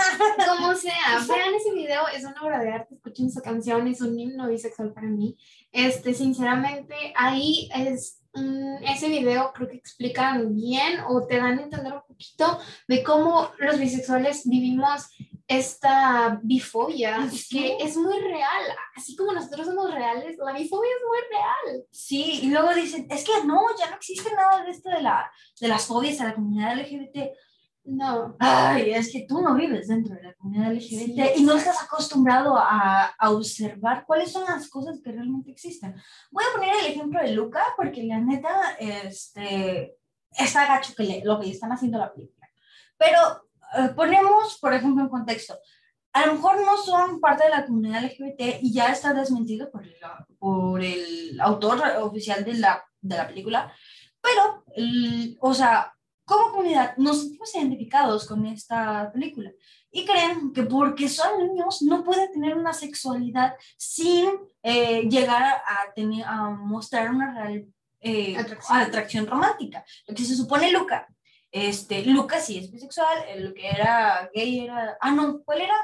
[0.47, 4.19] como sea, vean ese video, es una obra de arte, escuchen esa canción, es un
[4.19, 5.37] himno bisexual para mí.
[5.73, 8.21] Este, sinceramente, ahí es,
[8.83, 13.51] ese video creo que explican bien o te dan a entender un poquito de cómo
[13.59, 15.09] los bisexuales vivimos
[15.49, 17.59] esta bifobia, Sí.
[17.59, 18.63] que es muy real,
[18.95, 21.85] así como nosotros somos reales, la bifobia es muy real.
[21.91, 25.29] Sí, y luego dicen, es que no, ya no existe nada de esto de, la,
[25.61, 27.33] de las fobias a la comunidad LGBT.
[27.93, 31.55] No, Ay, es que tú no vives dentro de la comunidad LGBT Sí, y no
[31.57, 35.95] estás acostumbrado a, a observar cuáles son las cosas que realmente existen.
[36.31, 38.49] Voy a poner el ejemplo de Luca porque la neta,
[38.79, 39.97] este,
[40.31, 42.49] está gacho que le- lo que están haciendo la película.
[42.97, 43.19] Pero
[43.79, 45.59] eh, ponemos, por ejemplo, en contexto.
[46.13, 49.83] A lo mejor no son parte de la comunidad LGBT y ya está desmentido por
[49.85, 49.95] el,
[50.39, 53.73] por el autor oficial de la, de la película,
[54.21, 55.93] pero, el- o sea,
[56.31, 59.51] como comunidad nos sentimos identificados con esta película
[59.91, 64.31] y creen que porque son niños no pueden tener una sexualidad sin
[64.63, 67.67] eh, llegar a, tener, a mostrar una real
[68.01, 68.79] eh, Atracción.
[68.79, 69.85] atracción romántica.
[70.07, 71.07] Lo que se supone Luca.
[71.51, 74.97] Este, Luca sí es bisexual, el que era gay era...
[75.01, 75.75] Ah, no, ¿cuál era?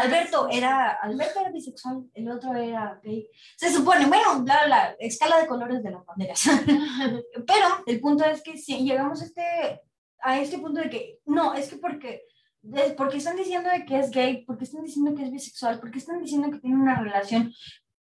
[0.00, 3.28] Alberto era, Alberto era bisexual, el otro era gay.
[3.56, 6.42] Se supone, bueno, bla, bla, escala de colores de las banderas.
[7.46, 9.82] Pero el punto es que si llegamos a este,
[10.20, 12.22] a este punto de que, no, es que porque,
[12.62, 15.98] de- porque están diciendo de que es gay, porque están diciendo que es bisexual, porque
[15.98, 17.52] están diciendo que tiene una relación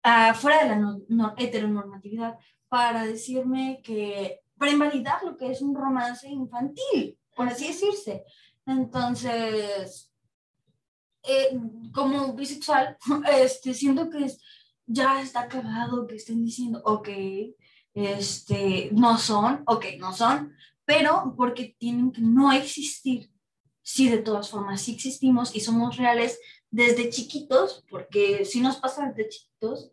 [0.02, 2.37] ah, fuera de la no- no- heteronormatividad,
[2.68, 8.24] para decirme que, para invalidar lo que es un romance infantil, por así decirse.
[8.66, 10.12] Entonces,
[11.26, 11.58] eh,
[11.92, 12.96] como bisexual,
[13.40, 14.40] este, siento que es,
[14.87, 17.08] ya está cagado que estén diciendo, ok,
[17.94, 20.52] este, no son, ok, no son,
[20.85, 23.31] pero porque tienen que no existir.
[23.83, 26.38] Sí, de todas formas, sí existimos y somos reales
[26.70, 29.92] desde chiquitos, porque sí nos pasa desde chiquitos,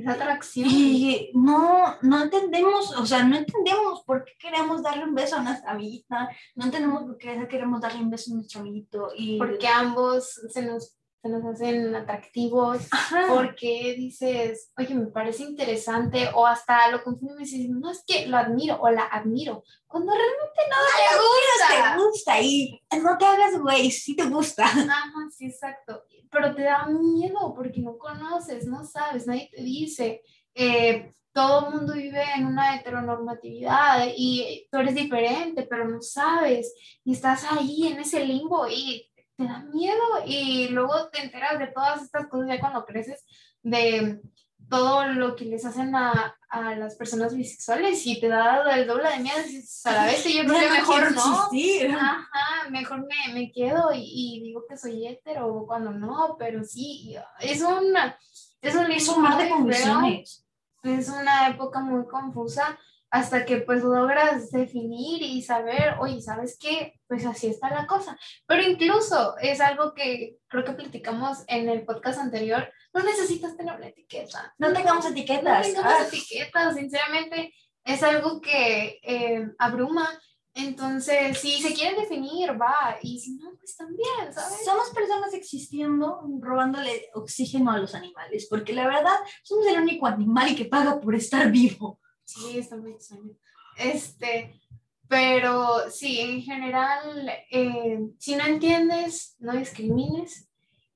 [0.00, 0.68] esa atracción.
[0.70, 5.42] y no, no entendemos, o sea, no entendemos por qué queremos darle un beso a
[5.42, 9.68] nuestra amiguita, no entendemos por qué queremos darle un beso a nuestro amiguito y porque
[9.68, 13.26] ambos se nos se nos hacen atractivos, Ajá.
[13.28, 18.26] porque dices, oye, me parece interesante, o hasta lo confunden y dices, no es que
[18.26, 21.96] lo admiro o la admiro, cuando realmente no te gusta.
[21.96, 24.64] te gusta y no te hagas güey, sí te gusta.
[24.64, 26.04] Ajá, sí, exacto.
[26.30, 30.22] Pero te da miedo porque no conoces, no sabes, nadie te dice.
[30.54, 36.74] Eh, todo el mundo vive en una heteronormatividad y tú eres diferente, pero no sabes.
[37.04, 40.02] Y estás ahí en ese limbo y te da miedo.
[40.26, 43.24] Y luego te enteras de todas estas cosas ya cuando creces,
[43.62, 44.20] de
[44.68, 49.08] todo lo que les hacen a, a las personas bisexuales y te da el doble
[49.10, 49.36] de miedo.
[49.84, 51.48] A la vez, yo creo que mejor no.
[51.94, 57.16] Ajá, mejor me, me quedo y, y digo que soy hetero cuando no, pero sí,
[57.40, 58.18] es una,
[58.60, 60.46] es un, Es un mar de convulsiones.
[60.82, 62.78] es una época muy confusa
[63.10, 66.94] hasta que pues logras definir y saber, oye, ¿sabes qué?
[67.06, 68.18] Pues así está la cosa.
[68.46, 73.76] Pero incluso es algo que creo que platicamos en el podcast anterior, no necesitas tener
[73.76, 74.54] una etiqueta.
[74.58, 75.66] No tengamos No etiquetas.
[75.66, 77.54] tengamos Ah, etiquetas, sinceramente
[77.84, 80.08] es algo que eh, abruma.
[80.54, 84.64] Entonces, si se quiere definir, va, y si no, pues también, ¿sabes?
[84.64, 90.56] Somos personas existiendo, robándole oxígeno a los animales, porque la verdad somos el único animal
[90.56, 92.00] que paga por estar vivo.
[92.28, 93.32] Sí, está muy extraño.
[93.78, 94.60] Este,
[95.08, 100.46] pero sí, en general, eh, si no entiendes, no discrimines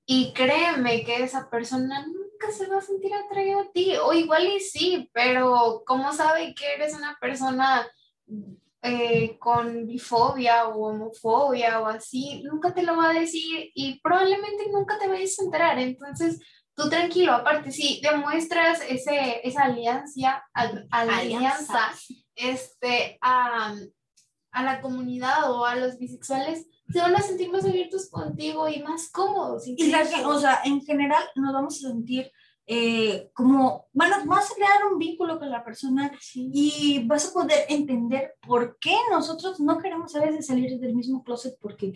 [0.04, 4.46] y créeme que esa persona nunca se va a sentir atraída a ti, o igual
[4.46, 7.88] y sí, pero ¿cómo sabe que eres una persona
[8.82, 12.42] eh, con bifobia o homofobia o así?
[12.42, 16.40] Nunca te lo va a decir y probablemente nunca te vayas a enterar, entonces...
[16.74, 21.80] Tú tranquilo, aparte, si demuestras ese, esa alianza, al- alianza
[22.34, 23.74] este, a,
[24.52, 28.82] a la comunidad o a los bisexuales, se van a sentir más abiertos contigo y
[28.82, 29.66] más cómodos.
[29.66, 32.30] Y la, o sea, en general nos vamos a sentir
[32.66, 37.66] eh, como, bueno, vas a crear un vínculo con la persona y vas a poder
[37.68, 41.92] entender por qué nosotros no queremos a veces salir del mismo closet porque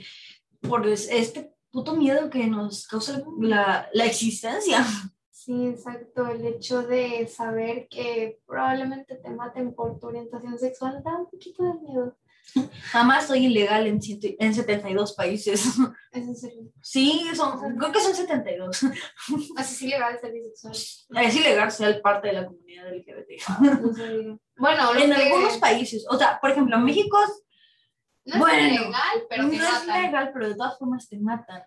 [0.61, 4.83] por es- este puto miedo que nos causa la, la existencia.
[5.31, 6.27] Sí, exacto.
[6.27, 11.63] El hecho de saber que probablemente te maten por tu orientación sexual da un poquito
[11.65, 12.17] de miedo.
[12.93, 15.67] Jamás soy ilegal en, ciento- en 72 países.
[16.13, 16.63] Es en serio.
[16.81, 18.81] Sí, son, creo que son 72.
[19.59, 20.75] Así es ilegal ser bisexual.
[21.27, 23.83] Es ilegal ser parte de la comunidad LGBT.
[23.83, 24.39] No sabía.
[24.57, 27.19] Bueno, En que algunos países, o sea, por ejemplo, en México
[28.27, 30.03] no es bueno, ilegal, pero no te es matan.
[30.03, 31.63] legal, pero de todas formas te matan.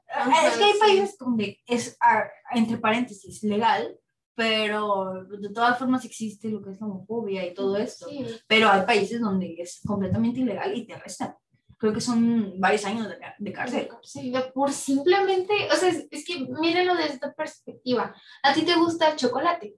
[0.46, 3.98] Es que hay países donde es, ah, entre paréntesis, legal,
[4.36, 8.08] pero de todas formas existe lo que es la homofobia y todo esto.
[8.08, 8.26] Sí.
[8.48, 11.36] Pero hay países donde es completamente ilegal y te arrestan.
[11.78, 13.90] Creo que son varios años de, de cárcel.
[14.04, 18.14] Sí, por simplemente, o sea, es, es que mírenlo desde esta perspectiva.
[18.44, 19.78] A ti te gusta el chocolate,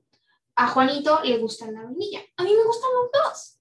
[0.55, 3.60] a Juanito le gusta la vainilla, a mí me gustan los dos.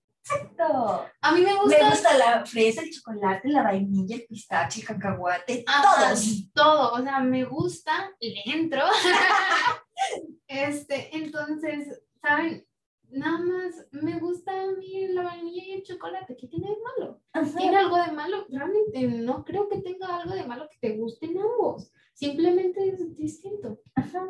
[1.22, 4.86] A mí me gusta, Me gusta la fresa, el chocolate, la vainilla, el pistache, el
[4.86, 6.52] cacahuate, Ajá, todos.
[6.52, 8.82] todo, o sea, me gusta, le entro.
[10.46, 12.66] este, entonces, ¿saben?
[13.12, 16.36] Nada más me gusta a mí la vainilla y el chocolate.
[16.36, 17.20] ¿Qué tiene de malo?
[17.56, 18.46] ¿Tiene algo de malo?
[18.48, 21.92] Realmente no creo que tenga algo de malo que te gusten ambos.
[22.14, 23.80] Simplemente es distinto.
[23.96, 24.26] Ajá.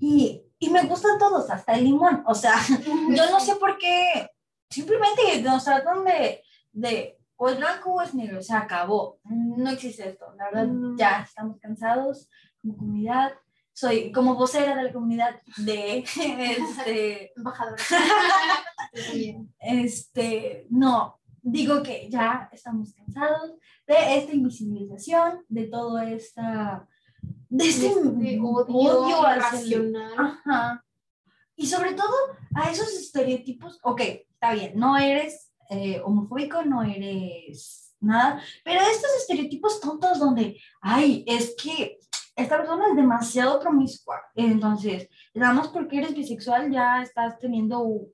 [0.00, 2.24] Y, y me gustan todos, hasta el limón.
[2.26, 2.54] O sea,
[3.10, 4.28] yo no sé por qué.
[4.70, 6.42] Simplemente nos tratan de,
[6.72, 8.40] de o es blanco o es negro.
[8.42, 9.18] Se acabó.
[9.24, 10.26] No existe esto.
[10.36, 10.96] La verdad, No.
[10.96, 12.28] ya estamos cansados
[12.62, 13.32] como comunidad.
[13.72, 15.98] Soy como vocera de la comunidad de
[16.58, 17.82] este, Embajadora.
[19.58, 23.52] este, no, digo que ya estamos cansados
[23.86, 26.86] de esta invisibilización, de todo esta,
[27.48, 30.12] de este, Este odio, el- racional.
[30.18, 30.84] Ajá.
[31.60, 32.14] Y sobre todo
[32.54, 39.14] a esos estereotipos, ok, está bien, no eres eh, homofóbico, no eres nada, pero estos
[39.18, 41.98] estereotipos tontos donde, ay, es que
[42.34, 48.06] esta persona es demasiado promiscua, entonces, nada más porque eres bisexual ya estás teniendo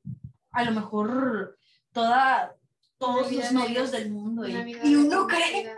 [0.51, 1.57] a lo mejor
[1.93, 2.53] toda,
[2.99, 5.73] todos los novios del mundo y, uno cree,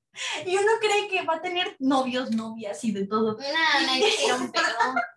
[0.46, 3.38] y uno cree que va a tener novios, novias y de todo.
[3.38, 4.94] No.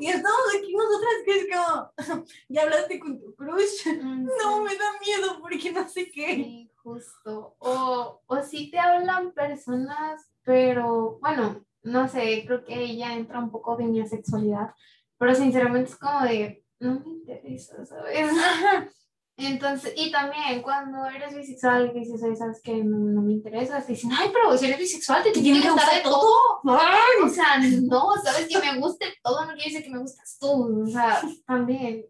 [0.00, 3.86] Y estamos aquí nosotras que es como, ya hablaste con tu crush.
[3.86, 6.34] Mm, No, me da miedo porque no sé qué.
[6.34, 7.56] Sí, justo.
[7.58, 13.50] O, o sí te hablan personas, pero bueno, no sé, creo que ella entra un
[13.50, 14.74] poco de mi asexualidad,
[15.18, 18.30] pero sinceramente es como de, no me interesa, ¿sabes?
[19.36, 23.84] Entonces, y también cuando eres bisexual y dices, "Ay, sabes que no, no me interesa,
[23.84, 26.60] te dicen, ay, pero si eres bisexual te ¿Te tiene que gustar de todo.
[26.68, 30.36] Ay, O sea, no, sabes que me guste todo, no quiere decir que me gustas
[30.38, 30.84] tú.
[30.84, 32.04] O sea, también,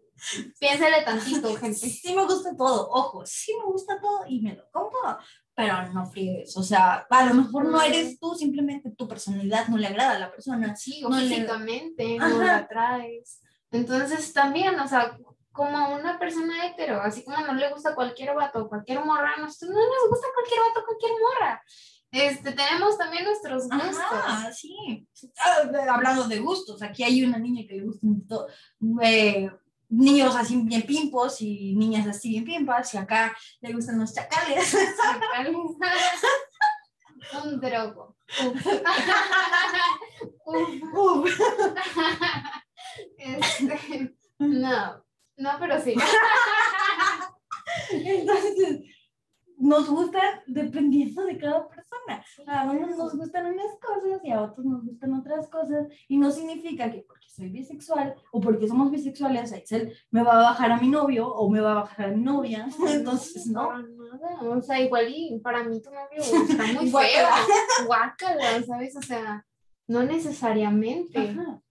[0.59, 1.79] piénsale tantito, gente.
[1.89, 5.17] Sí me gusta todo, ojo, sí me gusta todo y me lo compro,
[5.55, 9.77] pero no friegues, o sea, a lo mejor no eres tú, simplemente tu personalidad no
[9.77, 10.75] le agrada a la persona.
[10.75, 12.43] Sí, o No le- físicamente, no Ajá.
[12.43, 13.41] la traes.
[13.71, 15.17] Entonces también, o sea,
[15.55, 19.79] como una persona hetero, así como no le gusta cualquier vato, cualquier morra, nosotros no
[19.79, 21.63] nos gusta cualquier vato, cualquier morra.
[22.11, 24.55] Este, tenemos también nuestros gustos.
[24.55, 25.07] Sí.
[25.39, 28.47] Ah, de- Hablando de gustos, aquí hay una niña que le gustan to-
[29.01, 29.49] eh,
[29.89, 34.75] niños así bien pimpos y niñas así bien pimpas, y acá le gustan los chacales.
[37.43, 38.15] Un drogo.
[38.45, 38.65] Uf.
[40.45, 40.69] Uf.
[40.93, 41.39] Uf.
[43.17, 45.04] Este, no,
[45.37, 45.95] no, pero sí.
[47.91, 48.81] Entonces,
[49.57, 52.23] nos gustan dependiendo de cada persona.
[52.47, 55.87] A unos nos gustan unas cosas y a otros nos gustan otras cosas.
[56.07, 60.49] Y no significa que porque soy bisexual o porque somos bisexuales, Axel me va a
[60.51, 62.67] bajar a mi novio o me va a bajar a mi novia.
[62.87, 63.69] Entonces, no.
[64.41, 67.27] O sea, igual y para mí tu novio está muy feo.
[67.85, 68.95] Guácala, ¿sabes?
[68.95, 69.45] O sea,
[69.87, 71.29] no necesariamente.
[71.29, 71.61] Ajá.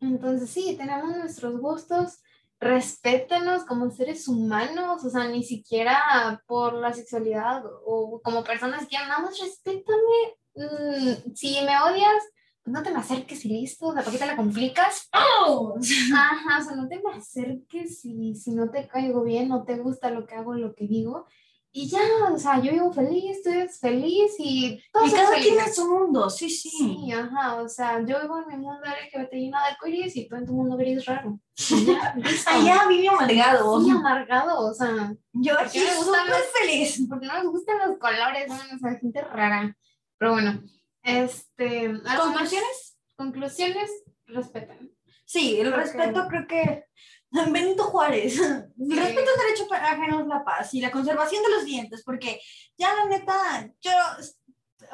[0.00, 2.22] Entonces, sí, tenemos nuestros gustos.
[2.60, 8.98] Respétanos como seres humanos, o sea, ni siquiera por la sexualidad o como personas que
[8.98, 10.36] nada más respétame.
[10.54, 12.22] Mm, si me odias,
[12.62, 15.08] pues no te me acerques y listo, o sea, ¿por qué te la complicas?
[15.14, 15.74] ¡Oh!
[16.14, 19.78] Ajá, o sea, no te me acerques si, si no te caigo bien, no te
[19.78, 21.26] gusta lo que hago, lo que digo.
[21.72, 22.00] Y ya,
[22.32, 25.88] o sea, yo vivo feliz, tú eres feliz y todos Y cada quien es su
[25.88, 26.68] mundo, sí, sí.
[26.68, 30.34] Sí, ajá, o sea, yo vivo en mi mundo LGBT lleno de arcoíris y tú
[30.34, 31.38] en tu mundo gris raro.
[31.86, 32.14] Ya.
[32.48, 33.80] Allá vive amargado.
[33.84, 37.06] Sí, amargado, o sea, Yo ¿Por aquí me gusta súper feliz.
[37.08, 38.54] porque no nos gustan los colores, ¿no?
[38.56, 39.76] o sea, gente rara.
[40.18, 40.60] Pero bueno,
[41.04, 41.92] este...
[42.18, 42.98] ¿Conclusiones?
[43.16, 43.90] Conclusiones,
[44.26, 44.90] respetan.
[45.24, 45.76] Sí, el Ok.
[45.76, 46.84] respeto creo que
[47.52, 48.38] Benito Juárez.
[48.38, 52.40] El respeto al derecho ajeno es la paz y la conservación de los dientes, porque
[52.76, 53.90] ya la neta, yo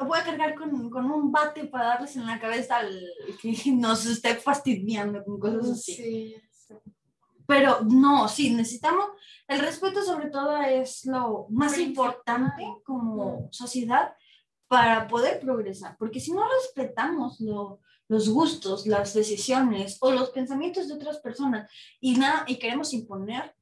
[0.05, 3.01] voy a cargar con, con un bate para darles en la cabeza al
[3.41, 5.93] que nos esté fastidiando con cosas así.
[5.95, 6.73] Sí, sí.
[7.47, 9.05] Pero no, sí, necesitamos,
[9.47, 14.13] el respeto sobre todo es lo más importante como sociedad
[14.67, 17.79] para poder progresar, porque si no respetamos lo-
[18.09, 23.53] los gustos, las decisiones o los pensamientos de otras personas y, nada, y queremos imponer,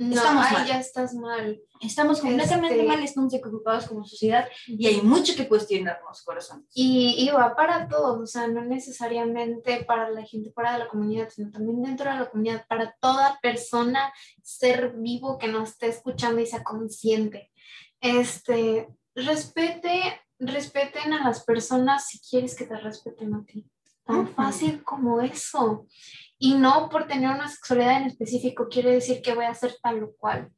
[0.00, 0.66] No, Estamos ahí mal.
[0.68, 1.60] ya estás mal.
[1.80, 6.64] estamos completamente Este- mal, estamos equivocados como sociedad y hay mucho que cuestionarnos, corazón.
[6.72, 10.88] Y, y va para todos, o sea, no necesariamente para la gente fuera de la
[10.88, 15.88] comunidad, sino también dentro de la comunidad, para toda persona, ser vivo que nos esté
[15.88, 17.50] escuchando y sea consciente.
[18.00, 18.86] Este,
[19.16, 20.00] respete,
[20.38, 23.68] respeten a las personas si quieres que te respeten a ti.
[24.08, 25.86] Tan fácil como eso.
[26.38, 30.02] Y no por tener una sexualidad en específico quiere decir que voy a hacer tal
[30.02, 30.50] o cual.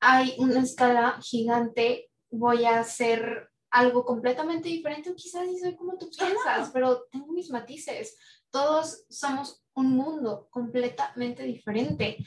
[0.00, 5.96] Hay una escala gigante, voy a hacer algo completamente diferente, o quizás sí soy como
[5.96, 8.18] tú piensas, pero tengo mis matices.
[8.50, 12.18] Todos somos un mundo completamente diferente.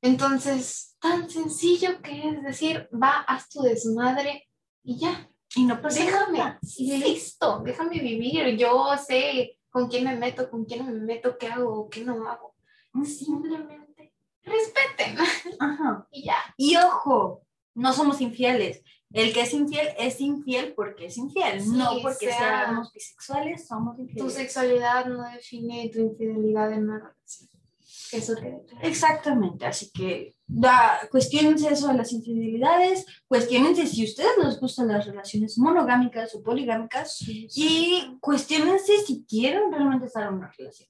[0.00, 4.48] Entonces, tan sencillo que es decir, va, haz tu desmadre
[4.82, 5.28] y ya.
[5.54, 6.58] Y no pasa Déjame, nada.
[6.76, 8.56] listo, déjame vivir.
[8.56, 12.28] Yo sé con quién me meto, con quién no me meto, qué hago, qué no
[12.28, 12.54] hago.
[13.04, 14.12] Simplemente
[14.44, 15.16] respeten
[15.58, 16.06] Ajá.
[16.12, 16.36] y ya.
[16.56, 17.42] Y ojo,
[17.74, 18.82] no somos infieles.
[19.12, 23.66] El que es infiel es infiel porque es infiel, Sí, no porque sea- seamos bisexuales,
[23.66, 24.34] somos Tu infieles.
[24.34, 27.48] sexualidad no define tu infidelidad en una relación.
[28.12, 28.62] Eso claro.
[28.82, 35.06] Exactamente, así que da, cuestionense eso de las infidelidades, cuestionense si ustedes les gustan las
[35.06, 40.88] relaciones monogámicas o poligámicas y cuestionense si quieren realmente estar en una relación.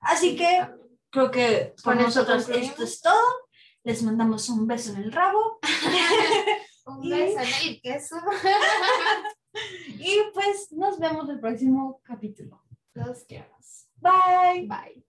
[0.00, 0.68] Así que
[1.10, 3.44] creo que por nosotros esto es todo.
[3.84, 5.58] Les mandamos un beso en el rabo
[6.86, 8.16] Un beso en el queso.
[9.98, 12.62] y pues nos vemos el próximo capítulo.
[12.92, 13.88] Los queremos.
[14.00, 14.66] Bye.
[14.66, 15.03] Bye.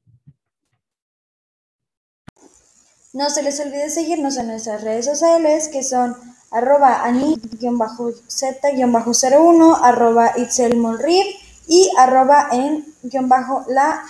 [3.16, 6.18] No se les olvide seguirnos en nuestras redes sociales que son
[6.52, 11.26] arroba ani-z-01, arroba itzelmonrib
[11.66, 14.04] y arroba en guion bajo la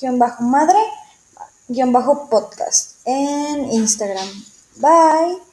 [0.00, 0.78] guion bajo madre
[1.66, 4.28] guion bajo podcast en Instagram.
[4.76, 5.45] Bye.